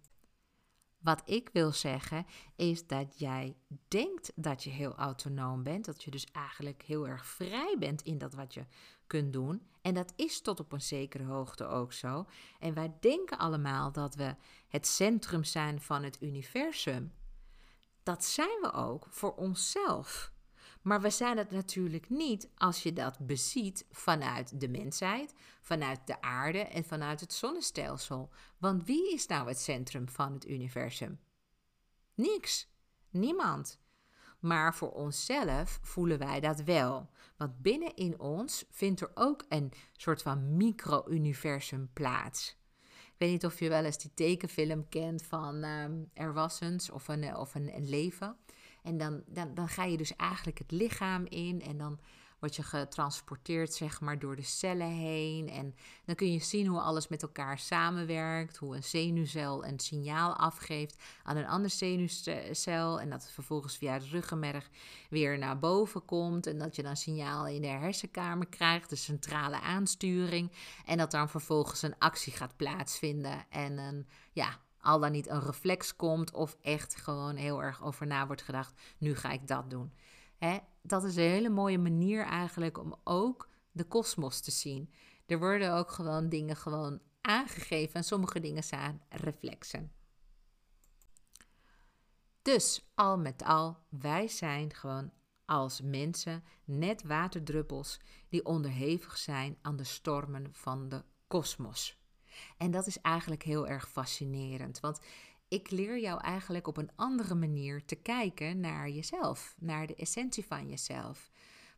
wat 0.98 1.22
ik 1.24 1.50
wil 1.52 1.72
zeggen 1.72 2.26
is 2.56 2.86
dat 2.86 3.18
jij 3.18 3.56
denkt 3.88 4.32
dat 4.34 4.64
je 4.64 4.70
heel 4.70 4.94
autonoom 4.94 5.62
bent, 5.62 5.84
dat 5.84 6.02
je 6.02 6.10
dus 6.10 6.26
eigenlijk 6.32 6.82
heel 6.82 7.08
erg 7.08 7.26
vrij 7.26 7.76
bent 7.78 8.02
in 8.02 8.18
dat 8.18 8.34
wat 8.34 8.54
je 8.54 8.66
kunt 9.06 9.32
doen. 9.32 9.62
En 9.82 9.94
dat 9.94 10.12
is 10.16 10.40
tot 10.40 10.60
op 10.60 10.72
een 10.72 10.82
zekere 10.82 11.24
hoogte 11.24 11.66
ook 11.66 11.92
zo. 11.92 12.26
En 12.58 12.74
wij 12.74 12.96
denken 13.00 13.38
allemaal 13.38 13.92
dat 13.92 14.14
we 14.14 14.34
het 14.68 14.86
centrum 14.86 15.44
zijn 15.44 15.80
van 15.80 16.02
het 16.02 16.22
universum. 16.22 17.12
Dat 18.08 18.24
zijn 18.24 18.60
we 18.60 18.72
ook 18.72 19.06
voor 19.10 19.34
onszelf. 19.34 20.32
Maar 20.82 21.00
we 21.00 21.10
zijn 21.10 21.38
het 21.38 21.50
natuurlijk 21.50 22.10
niet 22.10 22.48
als 22.56 22.82
je 22.82 22.92
dat 22.92 23.18
beziet 23.18 23.86
vanuit 23.90 24.60
de 24.60 24.68
mensheid, 24.68 25.34
vanuit 25.60 26.06
de 26.06 26.20
aarde 26.20 26.58
en 26.58 26.84
vanuit 26.84 27.20
het 27.20 27.32
zonnestelsel. 27.32 28.30
Want 28.58 28.84
wie 28.84 29.12
is 29.12 29.26
nou 29.26 29.48
het 29.48 29.58
centrum 29.58 30.08
van 30.08 30.32
het 30.32 30.48
universum? 30.48 31.20
Niks. 32.14 32.68
Niemand. 33.10 33.80
Maar 34.40 34.74
voor 34.74 34.92
onszelf 34.92 35.78
voelen 35.82 36.18
wij 36.18 36.40
dat 36.40 36.60
wel. 36.60 37.10
Want 37.36 37.62
binnen 37.62 37.94
in 37.94 38.20
ons 38.20 38.64
vindt 38.70 39.00
er 39.00 39.10
ook 39.14 39.44
een 39.48 39.72
soort 39.92 40.22
van 40.22 40.56
micro-universum 40.56 41.90
plaats. 41.92 42.56
Ik 43.18 43.24
weet 43.26 43.32
niet 43.32 43.52
of 43.52 43.58
je 43.58 43.68
wel 43.68 43.84
eens 43.84 43.98
die 43.98 44.10
tekenfilm 44.14 44.88
kent 44.88 45.22
van 45.22 45.64
um, 45.64 46.10
of 46.92 47.08
een, 47.08 47.36
of 47.36 47.54
een, 47.54 47.74
een 47.74 47.88
leven. 47.88 48.36
En 48.82 48.98
dan, 48.98 49.22
dan, 49.26 49.54
dan 49.54 49.68
ga 49.68 49.84
je 49.84 49.96
dus 49.96 50.16
eigenlijk 50.16 50.58
het 50.58 50.70
lichaam 50.70 51.24
in 51.24 51.62
en 51.62 51.78
dan 51.78 51.98
word 52.40 52.56
je 52.56 52.62
getransporteerd 52.62 53.72
zeg 53.72 54.00
maar 54.00 54.18
door 54.18 54.36
de 54.36 54.42
cellen 54.42 54.90
heen. 54.90 55.48
En 55.48 55.74
dan 56.04 56.14
kun 56.14 56.32
je 56.32 56.38
zien 56.38 56.66
hoe 56.66 56.80
alles 56.80 57.08
met 57.08 57.22
elkaar 57.22 57.58
samenwerkt, 57.58 58.56
hoe 58.56 58.76
een 58.76 58.84
zenuwcel 58.84 59.64
een 59.64 59.78
signaal 59.78 60.36
afgeeft 60.36 61.02
aan 61.22 61.36
een 61.36 61.46
andere 61.46 61.74
zenuwcel 61.74 63.00
en 63.00 63.10
dat 63.10 63.22
het 63.22 63.32
vervolgens 63.32 63.76
via 63.76 63.98
de 63.98 64.08
ruggenmerg 64.08 64.70
weer 65.10 65.38
naar 65.38 65.58
boven 65.58 66.04
komt 66.04 66.46
en 66.46 66.58
dat 66.58 66.76
je 66.76 66.82
dan 66.82 66.96
signaal 66.96 67.46
in 67.46 67.62
de 67.62 67.66
hersenkamer 67.66 68.46
krijgt, 68.46 68.90
de 68.90 68.96
centrale 68.96 69.60
aansturing 69.60 70.52
en 70.84 70.98
dat 70.98 71.10
dan 71.10 71.28
vervolgens 71.28 71.82
een 71.82 71.98
actie 71.98 72.32
gaat 72.32 72.56
plaatsvinden 72.56 73.46
en 73.50 73.78
een 73.78 74.06
ja, 74.32 74.58
al 74.80 74.98
dan 74.98 75.12
niet 75.12 75.28
een 75.28 75.42
reflex 75.42 75.96
komt 75.96 76.32
of 76.32 76.56
echt 76.62 76.96
gewoon 76.96 77.36
heel 77.36 77.62
erg 77.62 77.82
over 77.82 78.06
na 78.06 78.26
wordt 78.26 78.42
gedacht, 78.42 78.80
nu 78.98 79.16
ga 79.16 79.30
ik 79.30 79.46
dat 79.46 79.70
doen. 79.70 79.92
Hè? 80.38 80.58
Dat 80.82 81.04
is 81.04 81.16
een 81.16 81.22
hele 81.22 81.48
mooie 81.48 81.78
manier 81.78 82.24
eigenlijk 82.24 82.78
om 82.78 82.94
ook 83.04 83.48
de 83.72 83.84
kosmos 83.84 84.40
te 84.40 84.50
zien. 84.50 84.92
Er 85.26 85.38
worden 85.38 85.74
ook 85.74 85.90
gewoon 85.90 86.28
dingen 86.28 86.56
gewoon 86.56 87.00
aangegeven 87.20 87.94
en 87.94 88.04
sommige 88.04 88.40
dingen 88.40 88.64
zijn 88.64 89.02
reflexen. 89.08 89.92
Dus 92.42 92.90
al 92.94 93.18
met 93.18 93.42
al, 93.42 93.78
wij 93.88 94.28
zijn 94.28 94.74
gewoon 94.74 95.10
als 95.44 95.80
mensen 95.80 96.44
net 96.64 97.02
waterdruppels 97.02 98.00
die 98.28 98.44
onderhevig 98.44 99.16
zijn 99.16 99.58
aan 99.62 99.76
de 99.76 99.84
stormen 99.84 100.48
van 100.52 100.88
de 100.88 101.04
kosmos. 101.26 101.98
En 102.56 102.70
dat 102.70 102.86
is 102.86 103.00
eigenlijk 103.00 103.42
heel 103.42 103.66
erg 103.66 103.88
fascinerend. 103.90 104.80
Want 104.80 105.00
ik 105.48 105.70
leer 105.70 105.98
jou 105.98 106.20
eigenlijk 106.20 106.66
op 106.66 106.76
een 106.76 106.90
andere 106.96 107.34
manier 107.34 107.84
te 107.84 107.94
kijken 107.94 108.60
naar 108.60 108.88
jezelf, 108.88 109.54
naar 109.58 109.86
de 109.86 109.94
essentie 109.94 110.46
van 110.46 110.68
jezelf. 110.68 111.30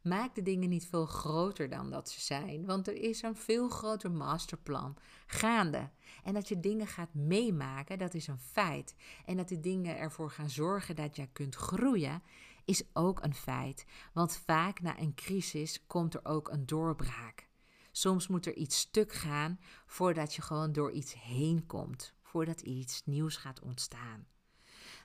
Maak 0.02 0.34
de 0.34 0.42
dingen 0.42 0.68
niet 0.68 0.86
veel 0.86 1.06
groter 1.06 1.68
dan 1.68 1.90
dat 1.90 2.10
ze 2.10 2.20
zijn, 2.20 2.66
want 2.66 2.88
er 2.88 2.94
is 2.94 3.22
een 3.22 3.36
veel 3.36 3.68
groter 3.68 4.10
masterplan 4.10 4.96
gaande. 5.26 5.90
En 6.24 6.34
dat 6.34 6.48
je 6.48 6.60
dingen 6.60 6.86
gaat 6.86 7.14
meemaken, 7.14 7.98
dat 7.98 8.14
is 8.14 8.26
een 8.26 8.38
feit. 8.38 8.94
En 9.24 9.36
dat 9.36 9.48
die 9.48 9.60
dingen 9.60 9.98
ervoor 9.98 10.30
gaan 10.30 10.50
zorgen 10.50 10.96
dat 10.96 11.16
jij 11.16 11.28
kunt 11.32 11.54
groeien, 11.54 12.22
is 12.64 12.82
ook 12.92 13.22
een 13.22 13.34
feit. 13.34 13.86
Want 14.12 14.36
vaak 14.44 14.80
na 14.80 14.98
een 14.98 15.14
crisis 15.14 15.86
komt 15.86 16.14
er 16.14 16.24
ook 16.24 16.48
een 16.48 16.66
doorbraak. 16.66 17.48
Soms 17.92 18.28
moet 18.28 18.46
er 18.46 18.54
iets 18.54 18.78
stuk 18.78 19.12
gaan 19.12 19.60
voordat 19.86 20.34
je 20.34 20.42
gewoon 20.42 20.72
door 20.72 20.92
iets 20.92 21.14
heen 21.22 21.66
komt, 21.66 22.14
voordat 22.30 22.60
iets 22.60 23.02
nieuws 23.04 23.36
gaat 23.36 23.60
ontstaan. 23.60 24.26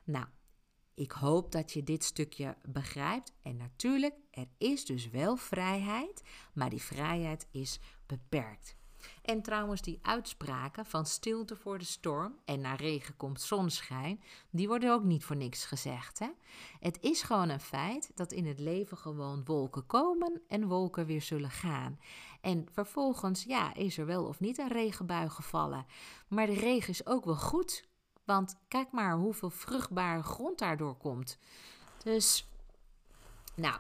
Nou, 0.04 0.26
ik 0.94 1.12
hoop 1.12 1.52
dat 1.52 1.72
je 1.72 1.84
dit 1.84 2.04
stukje 2.04 2.58
begrijpt. 2.70 3.34
En 3.42 3.56
natuurlijk, 3.56 4.16
er 4.32 4.48
is 4.58 4.86
dus 4.86 5.10
wel 5.10 5.36
vrijheid, 5.36 6.22
maar 6.54 6.70
die 6.70 6.82
vrijheid 6.82 7.48
is 7.52 7.80
beperkt. 8.06 8.76
En 9.22 9.42
trouwens, 9.42 9.82
die 9.82 10.00
uitspraken 10.02 10.86
van 10.86 11.06
stilte 11.06 11.56
voor 11.56 11.78
de 11.78 11.86
storm 11.86 12.36
en 12.46 12.62
na 12.62 12.76
regen 12.76 13.18
komt 13.18 13.42
zonschijn, 13.42 14.24
die 14.50 14.68
worden 14.68 14.94
ook 14.94 15.04
niet 15.04 15.24
voor 15.24 15.36
niks 15.36 15.66
gezegd. 15.66 16.20
Hè? 16.20 16.30
Het 16.80 16.98
is 17.02 17.22
gewoon 17.22 17.50
een 17.50 17.60
feit 17.60 18.12
dat 18.16 18.32
in 18.32 18.46
het 18.46 18.60
leven 18.60 18.98
gewoon 18.98 19.46
wolken 19.46 19.86
komen 19.86 20.42
en 20.48 20.68
wolken 20.68 21.06
weer 21.06 21.22
zullen 21.22 21.52
gaan. 21.52 22.00
En 22.42 22.68
vervolgens, 22.72 23.44
ja, 23.44 23.74
is 23.74 23.98
er 23.98 24.06
wel 24.06 24.26
of 24.26 24.40
niet 24.40 24.58
een 24.58 24.72
regenbui 24.72 25.30
gevallen. 25.30 25.86
Maar 26.28 26.46
de 26.46 26.60
regen 26.60 26.90
is 26.90 27.06
ook 27.06 27.26
wel 27.26 27.36
goed, 27.36 27.88
want 28.24 28.56
kijk 28.68 28.92
maar 28.92 29.16
hoeveel 29.16 29.50
vruchtbare 29.50 30.24
grond 30.24 30.60
daardoor 30.60 30.96
komt. 30.96 31.38
Dus, 32.04 32.48
nou, 33.56 33.80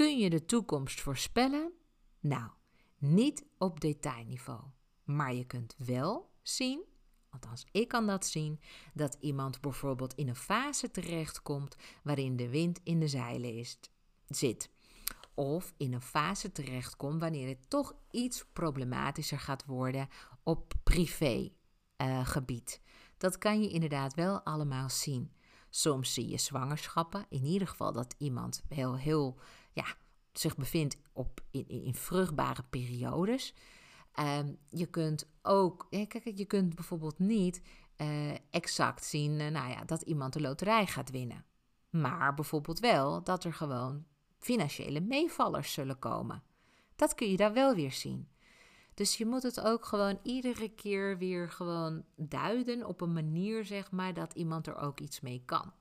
Kun 0.00 0.18
je 0.18 0.30
de 0.30 0.44
toekomst 0.44 1.00
voorspellen? 1.00 1.72
Nou, 2.20 2.50
niet 2.98 3.44
op 3.58 3.80
detailniveau. 3.80 4.60
Maar 5.04 5.34
je 5.34 5.44
kunt 5.44 5.74
wel 5.78 6.30
zien, 6.42 6.84
althans 7.30 7.66
ik 7.70 7.88
kan 7.88 8.06
dat 8.06 8.26
zien, 8.26 8.60
dat 8.94 9.16
iemand 9.20 9.60
bijvoorbeeld 9.60 10.14
in 10.14 10.28
een 10.28 10.36
fase 10.36 10.90
terechtkomt 10.90 11.76
waarin 12.02 12.36
de 12.36 12.48
wind 12.48 12.80
in 12.82 13.00
de 13.00 13.08
zeilen 13.08 13.54
is, 13.54 13.78
zit. 14.26 14.70
Of 15.34 15.74
in 15.76 15.92
een 15.92 16.02
fase 16.02 16.52
terechtkomt 16.52 17.20
wanneer 17.20 17.48
het 17.48 17.70
toch 17.70 17.94
iets 18.10 18.44
problematischer 18.52 19.38
gaat 19.38 19.64
worden 19.64 20.08
op 20.42 20.74
privégebied. 20.82 22.80
Uh, 22.82 22.88
dat 23.16 23.38
kan 23.38 23.62
je 23.62 23.68
inderdaad 23.68 24.14
wel 24.14 24.40
allemaal 24.40 24.88
zien. 24.90 25.32
Soms 25.70 26.14
zie 26.14 26.28
je 26.28 26.38
zwangerschappen, 26.38 27.26
in 27.28 27.44
ieder 27.44 27.68
geval 27.68 27.92
dat 27.92 28.14
iemand 28.18 28.62
heel, 28.68 28.96
heel 28.96 29.38
ja, 29.72 29.84
zich 30.32 30.56
bevindt 30.56 30.96
op, 31.12 31.40
in, 31.50 31.68
in 31.68 31.94
vruchtbare 31.94 32.62
periodes. 32.70 33.54
Um, 34.20 34.58
je 34.68 34.86
kunt 34.86 35.30
ook, 35.42 35.86
kijk, 35.90 36.32
je 36.34 36.44
kunt 36.44 36.74
bijvoorbeeld 36.74 37.18
niet 37.18 37.62
eh, 37.96 38.34
exact 38.50 39.04
zien 39.04 39.40
eh, 39.40 39.50
nou 39.50 39.70
ja, 39.70 39.84
dat 39.84 40.02
iemand 40.02 40.32
de 40.32 40.40
loterij 40.40 40.86
gaat 40.86 41.10
winnen. 41.10 41.44
Maar 41.90 42.34
bijvoorbeeld 42.34 42.78
wel 42.78 43.22
dat 43.22 43.44
er 43.44 43.52
gewoon 43.52 44.04
financiële 44.38 45.00
meevallers 45.00 45.72
zullen 45.72 45.98
komen. 45.98 46.42
Dat 46.96 47.14
kun 47.14 47.30
je 47.30 47.36
daar 47.36 47.52
wel 47.52 47.74
weer 47.74 47.92
zien. 47.92 48.28
Dus 48.94 49.16
je 49.16 49.26
moet 49.26 49.42
het 49.42 49.60
ook 49.60 49.84
gewoon 49.84 50.18
iedere 50.22 50.68
keer 50.68 51.18
weer 51.18 51.50
gewoon 51.50 52.04
duiden 52.16 52.86
op 52.86 53.00
een 53.00 53.12
manier, 53.12 53.64
zeg 53.64 53.90
maar, 53.90 54.14
dat 54.14 54.34
iemand 54.34 54.66
er 54.66 54.76
ook 54.76 55.00
iets 55.00 55.20
mee 55.20 55.42
kan. 55.44 55.72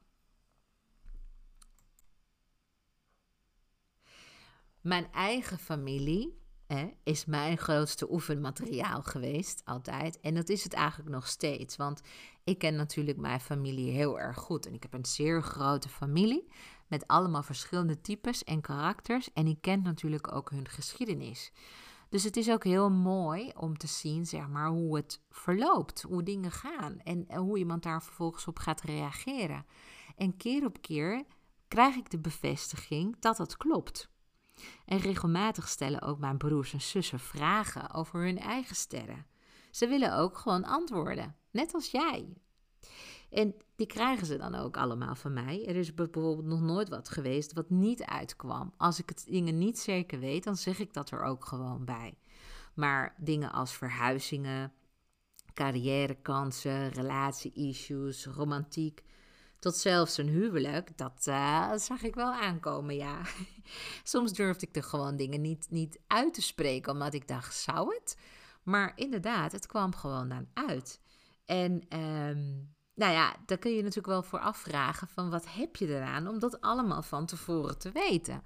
Mijn 4.82 5.12
eigen 5.12 5.58
familie 5.58 6.40
hè, 6.68 6.90
is 7.04 7.26
mijn 7.26 7.58
grootste 7.58 8.12
oefenmateriaal 8.12 9.02
geweest, 9.02 9.62
altijd. 9.66 10.20
En 10.20 10.34
dat 10.34 10.50
is 10.50 10.64
het 10.64 10.74
eigenlijk 10.74 11.10
nog 11.10 11.28
steeds. 11.28 11.76
Want 11.76 12.02
ik 12.44 12.58
ken 12.58 12.76
natuurlijk 12.76 13.18
mijn 13.18 13.40
familie 13.40 13.92
heel 13.92 14.20
erg 14.20 14.38
goed. 14.38 14.66
En 14.66 14.74
ik 14.74 14.84
heb 14.84 14.94
een 14.94 15.06
zeer 15.06 15.44
grote 15.44 15.90
familie 15.90 16.52
met 16.88 17.08
allemaal 17.08 17.44
verschillende 17.44 18.02
types 18.02 18.44
en 18.44 18.62
karakters. 18.62 19.34
En 19.34 19.48
ik 19.48 19.62
ken 19.62 19.82
natuurlijk 19.82 20.34
ook 20.34 20.50
hun 20.50 20.68
geschiedenis. 20.68 21.52
Dus 22.10 22.24
het 22.24 22.38
is 22.38 22.50
ook 22.50 22.64
heel 22.64 22.90
mooi 22.90 23.52
om 23.56 23.78
te 23.78 23.88
zien, 23.88 24.26
zeg 24.26 24.48
maar, 24.48 24.68
hoe 24.68 24.96
het 24.96 25.22
verloopt, 25.30 26.02
hoe 26.02 26.24
dingen 26.24 26.52
gaan 26.52 27.00
en 27.00 27.36
hoe 27.36 27.58
iemand 27.58 27.84
daar 27.84 28.04
vervolgens 28.04 28.48
op 28.48 28.60
gaat 28.60 28.82
reageren. 28.82 29.66
En 30.16 30.38
keer 30.38 30.66
op 30.66 30.82
keer 30.82 31.24
krijg 31.68 31.96
ik 31.96 32.10
de 32.10 32.20
bevestiging 32.20 33.16
dat 33.20 33.38
het 33.38 33.58
klopt. 33.58 34.10
En 34.86 34.98
regelmatig 34.98 35.68
stellen 35.68 36.02
ook 36.02 36.20
mijn 36.20 36.38
broers 36.38 36.74
en 36.74 36.82
zussen 36.82 37.20
vragen 37.20 37.94
over 37.94 38.22
hun 38.22 38.40
eigen 38.40 38.76
sterren. 38.76 39.26
Ze 39.72 39.88
willen 39.88 40.18
ook 40.18 40.38
gewoon 40.38 40.64
antwoorden, 40.64 41.36
net 41.52 41.74
als 41.74 41.92
jij. 41.92 42.34
En 43.30 43.56
die 43.76 43.88
krijgen 43.88 44.26
ze 44.26 44.38
dan 44.38 44.56
ook 44.56 44.78
allemaal 44.78 45.16
van 45.16 45.34
mij. 45.34 45.66
Er 45.66 45.76
is 45.76 45.94
bijvoorbeeld 45.94 46.46
nog 46.46 46.62
nooit 46.62 46.90
wat 46.90 47.10
geweest 47.10 47.54
wat 47.54 47.70
niet 47.70 48.04
uitkwam. 48.04 48.74
Als 48.78 49.00
ik 49.00 49.10
het 49.10 49.26
dingen 49.28 49.58
niet 49.58 49.80
zeker 49.80 50.20
weet, 50.20 50.44
dan 50.44 50.56
zeg 50.56 50.80
ik 50.80 50.94
dat 50.94 51.12
er 51.12 51.22
ook 51.22 51.46
gewoon 51.46 51.86
bij. 51.86 52.18
Maar 52.74 53.16
dingen 53.18 53.52
als 53.52 53.74
verhuizingen, 53.74 54.74
carrièrekansen, 55.54 56.90
relatie-issues, 56.90 58.26
romantiek, 58.26 59.04
tot 59.60 59.76
zelfs 59.76 60.18
een 60.18 60.28
huwelijk, 60.28 60.98
dat 60.98 61.26
uh, 61.30 61.74
zag 61.76 62.02
ik 62.04 62.16
wel 62.16 62.32
aankomen, 62.32 62.96
ja. 62.96 63.22
Soms 64.04 64.34
durfde 64.34 64.68
ik 64.68 64.76
er 64.76 64.84
gewoon 64.84 65.16
dingen 65.16 65.42
niet, 65.42 65.68
niet 65.70 66.00
uit 66.08 66.34
te 66.34 66.42
spreken, 66.42 66.92
omdat 66.92 67.14
ik 67.14 67.28
dacht, 67.28 67.56
zou 67.56 67.94
het? 67.94 68.18
Maar 68.64 68.92
inderdaad, 68.96 69.52
het 69.52 69.66
kwam 69.66 69.96
gewoon 69.96 70.30
dan 70.30 70.48
uit. 70.54 71.00
En 71.46 72.00
um, 72.00 72.74
nou 72.96 73.14
ja, 73.14 73.36
daar 73.46 73.58
kun 73.58 73.72
je 73.72 73.82
natuurlijk 73.82 74.08
wel 74.08 74.24
voor 74.24 74.40
afvragen 74.40 75.08
van 75.08 75.30
wat 75.30 75.54
heb 75.54 75.76
je 75.76 75.88
eraan 75.88 76.28
om 76.28 76.40
dat 76.40 76.62
allemaal 76.62 77.02
van 77.02 77.26
tevoren 77.26 77.78
te 77.78 77.92
weten. 77.92 78.44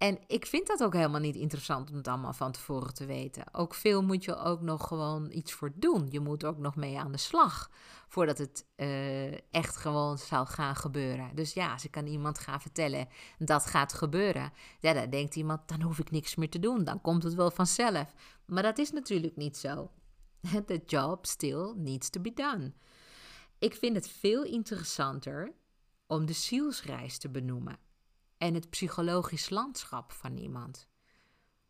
En 0.00 0.18
ik 0.26 0.46
vind 0.46 0.66
dat 0.66 0.82
ook 0.82 0.92
helemaal 0.92 1.20
niet 1.20 1.36
interessant 1.36 1.90
om 1.90 1.96
het 1.96 2.08
allemaal 2.08 2.32
van 2.32 2.52
tevoren 2.52 2.94
te 2.94 3.06
weten. 3.06 3.54
Ook 3.54 3.74
veel 3.74 4.02
moet 4.02 4.24
je 4.24 4.36
ook 4.36 4.60
nog 4.60 4.86
gewoon 4.86 5.30
iets 5.32 5.52
voor 5.52 5.72
doen. 5.74 6.06
Je 6.10 6.20
moet 6.20 6.44
ook 6.44 6.58
nog 6.58 6.76
mee 6.76 6.98
aan 6.98 7.12
de 7.12 7.18
slag 7.18 7.70
voordat 8.08 8.38
het 8.38 8.66
uh, 8.76 9.32
echt 9.50 9.76
gewoon 9.76 10.18
zal 10.18 10.46
gaan 10.46 10.76
gebeuren. 10.76 11.34
Dus 11.34 11.52
ja, 11.52 11.72
als 11.72 11.84
ik 11.84 11.96
aan 11.96 12.06
iemand 12.06 12.38
ga 12.38 12.60
vertellen 12.60 13.08
dat 13.38 13.66
gaat 13.66 13.92
gebeuren, 13.92 14.52
dan 14.80 15.10
denkt 15.10 15.36
iemand, 15.36 15.68
dan 15.68 15.82
hoef 15.82 15.98
ik 15.98 16.10
niks 16.10 16.34
meer 16.34 16.50
te 16.50 16.58
doen. 16.58 16.84
Dan 16.84 17.00
komt 17.00 17.22
het 17.22 17.34
wel 17.34 17.50
vanzelf. 17.50 18.14
Maar 18.46 18.62
dat 18.62 18.78
is 18.78 18.90
natuurlijk 18.90 19.36
niet 19.36 19.56
zo. 19.56 19.90
The 20.66 20.82
job 20.86 21.26
still 21.26 21.72
needs 21.76 22.10
to 22.10 22.20
be 22.20 22.32
done. 22.32 22.72
Ik 23.58 23.74
vind 23.74 23.96
het 23.96 24.08
veel 24.08 24.44
interessanter 24.44 25.52
om 26.06 26.26
de 26.26 26.32
zielsreis 26.32 27.18
te 27.18 27.28
benoemen 27.28 27.78
en 28.40 28.54
het 28.54 28.70
psychologisch 28.70 29.50
landschap 29.50 30.12
van 30.12 30.36
iemand. 30.36 30.88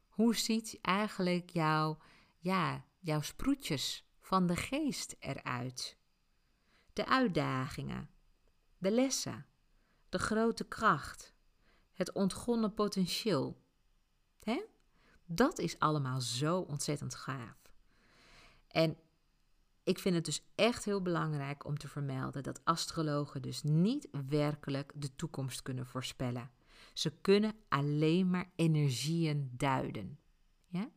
Hoe 0.09 0.37
ziet 0.37 0.79
eigenlijk 0.81 1.51
jouw, 1.51 1.99
ja, 2.39 2.85
jouw 2.99 3.21
sproetjes 3.21 4.09
van 4.21 4.47
de 4.47 4.57
geest 4.57 5.17
eruit? 5.19 5.97
De 6.93 7.07
uitdagingen, 7.07 8.11
de 8.79 8.91
lessen, 8.91 9.47
de 10.09 10.19
grote 10.19 10.65
kracht, 10.65 11.35
het 11.93 12.13
ontgonnen 12.13 12.75
potentieel. 12.75 13.63
Dat 15.25 15.59
is 15.59 15.79
allemaal 15.79 16.21
zo 16.21 16.59
ontzettend 16.59 17.15
gaaf. 17.15 17.73
En 18.69 18.97
ik 19.83 19.99
vind 19.99 20.15
het 20.15 20.25
dus 20.25 20.45
echt 20.55 20.85
heel 20.85 21.03
belangrijk 21.03 21.65
om 21.65 21.79
te 21.79 21.89
vermelden 21.89 22.43
dat 22.43 22.65
astrologen 22.65 23.43
dus 23.43 23.63
niet 23.63 24.09
werkelijk 24.29 24.93
de 24.95 25.15
toekomst 25.17 25.63
kunnen 25.63 25.87
voorspellen. 25.87 26.51
Ze 26.93 27.13
kunnen 27.21 27.55
alleen 27.69 28.31
maar 28.31 28.51
energieën 28.57 29.51
duiden. 29.57 30.19
Ja? 30.67 30.89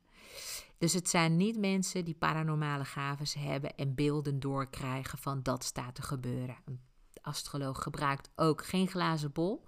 Dus 0.77 0.93
het 0.93 1.09
zijn 1.09 1.37
niet 1.37 1.57
mensen 1.57 2.05
die 2.05 2.15
paranormale 2.15 2.85
gaven 2.85 3.39
hebben 3.39 3.75
en 3.75 3.95
beelden 3.95 4.39
doorkrijgen 4.39 5.17
van 5.17 5.43
dat 5.43 5.63
staat 5.63 5.95
te 5.95 6.01
gebeuren. 6.01 6.57
Een 6.65 6.81
astroloog 7.21 7.83
gebruikt 7.83 8.29
ook 8.35 8.65
geen 8.65 8.87
glazen 8.87 9.31
bol, 9.31 9.65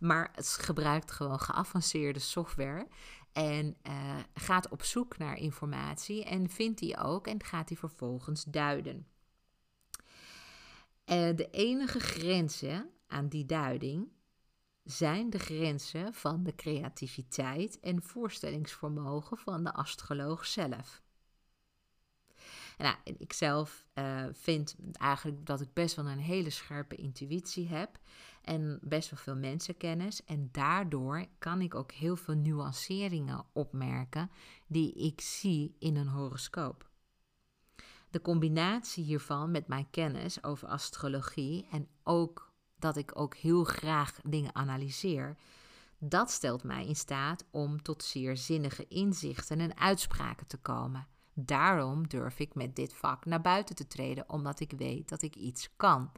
maar 0.00 0.30
het 0.34 0.48
gebruikt 0.48 1.10
gewoon 1.10 1.40
geavanceerde 1.40 2.18
software 2.18 2.88
en 3.32 3.76
uh, 3.82 4.16
gaat 4.34 4.68
op 4.68 4.82
zoek 4.82 5.18
naar 5.18 5.36
informatie 5.36 6.24
en 6.24 6.50
vindt 6.50 6.78
die 6.78 6.96
ook 6.96 7.26
en 7.26 7.44
gaat 7.44 7.68
die 7.68 7.78
vervolgens 7.78 8.44
duiden. 8.44 9.06
Uh, 11.06 11.36
de 11.36 11.48
enige 11.50 12.00
grenzen 12.00 12.90
aan 13.06 13.28
die 13.28 13.46
duiding 13.46 14.08
zijn 14.90 15.30
de 15.30 15.38
grenzen 15.38 16.14
van 16.14 16.42
de 16.42 16.54
creativiteit 16.54 17.80
en 17.80 18.02
voorstellingsvermogen 18.02 19.36
van 19.36 19.64
de 19.64 19.72
astroloog 19.72 20.46
zelf. 20.46 21.02
Nou, 22.78 22.96
ik 23.18 23.32
zelf 23.32 23.86
uh, 23.94 24.24
vind 24.32 24.76
eigenlijk 24.92 25.46
dat 25.46 25.60
ik 25.60 25.72
best 25.72 25.96
wel 25.96 26.06
een 26.06 26.18
hele 26.18 26.50
scherpe 26.50 26.94
intuïtie 26.94 27.68
heb 27.68 27.98
en 28.42 28.78
best 28.82 29.10
wel 29.10 29.18
veel 29.18 29.36
mensenkennis. 29.36 30.24
En 30.24 30.48
daardoor 30.52 31.26
kan 31.38 31.60
ik 31.60 31.74
ook 31.74 31.92
heel 31.92 32.16
veel 32.16 32.34
nuanceringen 32.34 33.44
opmerken 33.52 34.30
die 34.66 34.92
ik 34.92 35.20
zie 35.20 35.76
in 35.78 35.96
een 35.96 36.08
horoscoop. 36.08 36.90
De 38.10 38.20
combinatie 38.20 39.04
hiervan 39.04 39.50
met 39.50 39.68
mijn 39.68 39.90
kennis 39.90 40.42
over 40.42 40.68
astrologie 40.68 41.66
en 41.70 41.88
ook 42.02 42.47
dat 42.78 42.96
ik 42.96 43.10
ook 43.14 43.34
heel 43.34 43.64
graag 43.64 44.20
dingen 44.24 44.54
analyseer, 44.54 45.36
dat 45.98 46.30
stelt 46.30 46.62
mij 46.62 46.86
in 46.86 46.96
staat 46.96 47.44
om 47.50 47.82
tot 47.82 48.04
zeer 48.04 48.36
zinnige 48.36 48.88
inzichten 48.88 49.60
en 49.60 49.78
uitspraken 49.78 50.46
te 50.46 50.56
komen. 50.56 51.06
Daarom 51.34 52.08
durf 52.08 52.38
ik 52.38 52.54
met 52.54 52.76
dit 52.76 52.94
vak 52.94 53.24
naar 53.24 53.40
buiten 53.40 53.74
te 53.74 53.86
treden, 53.86 54.24
omdat 54.28 54.60
ik 54.60 54.72
weet 54.76 55.08
dat 55.08 55.22
ik 55.22 55.34
iets 55.34 55.68
kan. 55.76 56.12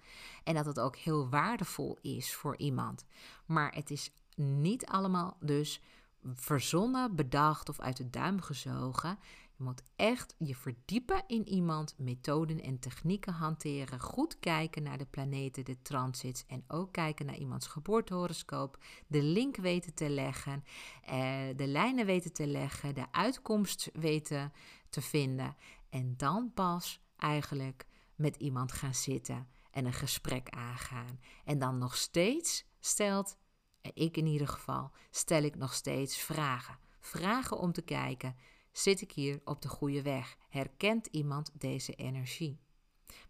En 0.45 0.55
dat 0.55 0.67
het 0.67 0.81
ook 0.81 0.97
heel 0.97 1.29
waardevol 1.29 1.99
is 2.01 2.35
voor 2.35 2.57
iemand. 2.57 3.05
Maar 3.47 3.75
het 3.75 3.91
is 3.91 4.11
niet 4.37 4.87
allemaal 4.87 5.37
dus 5.41 5.81
verzonnen, 6.23 7.17
bedacht 7.17 7.69
of 7.69 7.81
uit 7.81 7.97
de 7.97 8.11
duim 8.11 8.41
gezogen. 8.41 9.19
Je 9.57 9.67
moet 9.67 9.83
echt 9.97 10.35
je 10.39 10.55
verdiepen 10.55 11.25
in 11.27 11.49
iemand, 11.49 11.95
methoden 11.99 12.63
en 12.63 12.79
technieken 12.79 13.33
hanteren. 13.33 14.01
Goed 14.01 14.39
kijken 14.39 14.83
naar 14.83 14.99
de 14.99 15.07
planeten, 15.07 15.65
de 15.65 15.83
transits 15.83 16.45
en 16.47 16.65
ook 16.69 16.93
kijken 16.93 17.27
naar 17.27 17.37
iemands 17.37 17.67
geboortehoroscoop. 17.67 18.79
De 19.07 19.23
link 19.23 19.57
weten 19.57 19.95
te 19.95 20.09
leggen, 20.09 20.65
eh, 21.05 21.43
de 21.57 21.67
lijnen 21.67 22.07
weten 22.07 22.33
te 22.33 22.47
leggen, 22.47 22.95
de 22.95 23.13
uitkomst 23.13 23.91
weten 23.93 24.53
te 24.89 25.01
vinden. 25.01 25.57
En 25.91 26.15
dan 26.17 26.51
pas 26.55 27.01
eigenlijk 27.17 27.87
met 28.15 28.37
iemand 28.37 28.73
gaan 28.73 28.95
zitten 28.95 29.49
en 29.71 29.85
een 29.85 29.93
gesprek 29.93 30.49
aangaan. 30.51 31.21
En 31.45 31.59
dan 31.59 31.79
nog 31.79 31.97
steeds 31.97 32.65
stelt, 32.81 33.37
ik 33.83 34.17
in 34.17 34.27
ieder 34.27 34.49
geval, 34.49 34.91
stel 35.11 35.43
ik 35.43 35.57
nog 35.57 35.75
steeds 35.75 36.19
vragen. 36.19 36.79
Vragen 37.01 37.59
om 37.59 37.73
te 37.73 37.83
kijken, 37.83 38.37
zit 38.73 39.01
ik 39.01 39.13
hier 39.13 39.41
op 39.45 39.63
de 39.63 39.69
goede 39.69 40.03
weg? 40.03 40.37
Herkent 40.49 41.07
iemand 41.07 41.51
deze 41.55 41.95
energie? 41.95 42.61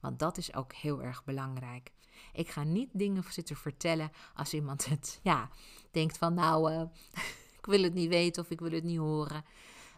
Want 0.00 0.18
dat 0.18 0.36
is 0.36 0.54
ook 0.54 0.72
heel 0.72 1.02
erg 1.02 1.24
belangrijk. 1.24 1.92
Ik 2.32 2.48
ga 2.48 2.64
niet 2.64 2.90
dingen 2.92 3.24
zitten 3.28 3.56
vertellen 3.56 4.12
als 4.34 4.54
iemand 4.54 4.86
het, 4.86 5.20
ja, 5.22 5.50
denkt 5.90 6.18
van 6.18 6.34
nou, 6.34 6.72
uh, 6.72 6.82
ik 7.58 7.66
wil 7.66 7.82
het 7.82 7.94
niet 7.94 8.08
weten 8.08 8.42
of 8.42 8.50
ik 8.50 8.60
wil 8.60 8.72
het 8.72 8.84
niet 8.84 8.98
horen. 8.98 9.44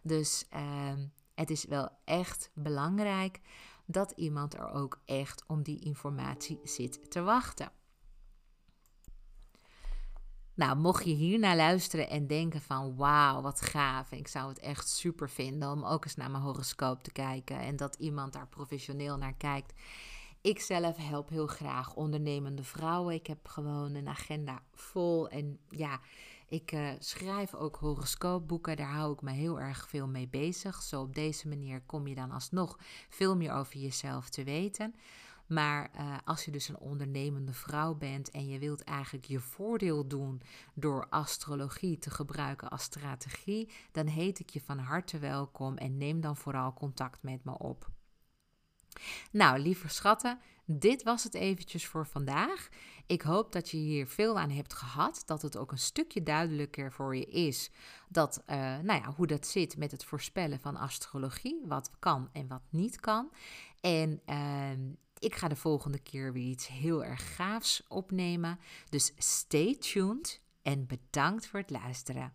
Dus 0.02 0.46
uh, 0.54 0.92
het 1.34 1.50
is 1.50 1.64
wel 1.64 1.88
echt 2.04 2.50
belangrijk 2.54 3.40
dat 3.86 4.10
iemand 4.10 4.54
er 4.54 4.70
ook 4.70 5.00
echt 5.04 5.44
om 5.46 5.62
die 5.62 5.80
informatie 5.80 6.60
zit 6.64 7.10
te 7.10 7.22
wachten. 7.22 7.72
Nou, 10.54 10.76
mocht 10.76 11.04
je 11.04 11.12
hier 11.12 11.38
naar 11.38 11.56
luisteren 11.56 12.10
en 12.10 12.26
denken 12.26 12.60
van 12.60 12.96
wauw, 12.96 13.40
wat 13.40 13.60
gaaf. 13.60 14.12
Ik 14.12 14.28
zou 14.28 14.48
het 14.48 14.58
echt 14.58 14.88
super 14.88 15.30
vinden 15.30 15.70
om 15.70 15.84
ook 15.84 16.04
eens 16.04 16.16
naar 16.16 16.30
mijn 16.30 16.42
horoscoop 16.42 17.02
te 17.02 17.12
kijken 17.12 17.58
en 17.58 17.76
dat 17.76 17.96
iemand 17.98 18.32
daar 18.32 18.48
professioneel 18.48 19.16
naar 19.16 19.34
kijkt. 19.34 19.72
Ik 20.40 20.60
zelf 20.60 20.96
help 20.96 21.28
heel 21.28 21.46
graag 21.46 21.94
ondernemende 21.94 22.62
vrouwen. 22.62 23.14
Ik 23.14 23.26
heb 23.26 23.48
gewoon 23.48 23.94
een 23.94 24.08
agenda 24.08 24.62
vol. 24.74 25.28
En 25.28 25.58
ja, 25.68 26.00
ik 26.48 26.72
uh, 26.72 26.90
schrijf 26.98 27.54
ook 27.54 27.76
horoscoopboeken. 27.76 28.76
Daar 28.76 28.92
hou 28.92 29.12
ik 29.12 29.22
me 29.22 29.30
heel 29.30 29.60
erg 29.60 29.88
veel 29.88 30.06
mee 30.06 30.28
bezig. 30.28 30.82
Zo 30.82 31.00
op 31.00 31.14
deze 31.14 31.48
manier 31.48 31.82
kom 31.86 32.06
je 32.06 32.14
dan 32.14 32.30
alsnog 32.30 32.78
veel 33.08 33.36
meer 33.36 33.52
over 33.52 33.78
jezelf 33.78 34.28
te 34.28 34.44
weten. 34.44 34.94
Maar 35.52 35.90
uh, 35.96 36.16
als 36.24 36.44
je 36.44 36.50
dus 36.50 36.68
een 36.68 36.78
ondernemende 36.78 37.52
vrouw 37.52 37.94
bent 37.94 38.30
en 38.30 38.48
je 38.48 38.58
wilt 38.58 38.84
eigenlijk 38.84 39.24
je 39.24 39.40
voordeel 39.40 40.08
doen 40.08 40.42
door 40.74 41.06
astrologie 41.08 41.98
te 41.98 42.10
gebruiken 42.10 42.70
als 42.70 42.82
strategie, 42.82 43.70
dan 43.90 44.06
heet 44.06 44.38
ik 44.38 44.50
je 44.50 44.60
van 44.60 44.78
harte 44.78 45.18
welkom 45.18 45.76
en 45.76 45.96
neem 45.96 46.20
dan 46.20 46.36
vooral 46.36 46.72
contact 46.72 47.22
met 47.22 47.44
me 47.44 47.58
op. 47.58 47.90
Nou, 49.30 49.58
lieve 49.58 49.88
schatten, 49.88 50.38
dit 50.64 51.02
was 51.02 51.24
het 51.24 51.34
eventjes 51.34 51.86
voor 51.86 52.06
vandaag. 52.06 52.68
Ik 53.06 53.22
hoop 53.22 53.52
dat 53.52 53.70
je 53.70 53.76
hier 53.76 54.06
veel 54.06 54.38
aan 54.38 54.50
hebt 54.50 54.74
gehad. 54.74 55.22
Dat 55.26 55.42
het 55.42 55.56
ook 55.56 55.72
een 55.72 55.78
stukje 55.78 56.22
duidelijker 56.22 56.92
voor 56.92 57.16
je 57.16 57.26
is. 57.26 57.70
Dat, 58.08 58.42
uh, 58.46 58.56
nou 58.56 59.00
ja, 59.00 59.12
hoe 59.16 59.26
dat 59.26 59.46
zit 59.46 59.76
met 59.76 59.90
het 59.90 60.04
voorspellen 60.04 60.60
van 60.60 60.76
astrologie. 60.76 61.62
Wat 61.66 61.90
kan 61.98 62.28
en 62.32 62.48
wat 62.48 62.62
niet 62.70 63.00
kan. 63.00 63.32
En 63.80 64.20
uh, 64.26 64.94
ik 65.22 65.34
ga 65.34 65.48
de 65.48 65.56
volgende 65.56 65.98
keer 65.98 66.32
weer 66.32 66.48
iets 66.48 66.68
heel 66.68 67.04
erg 67.04 67.34
gaafs 67.36 67.82
opnemen. 67.88 68.58
Dus 68.88 69.12
stay 69.16 69.76
tuned 69.76 70.42
en 70.62 70.86
bedankt 70.86 71.46
voor 71.46 71.60
het 71.60 71.70
luisteren. 71.70 72.32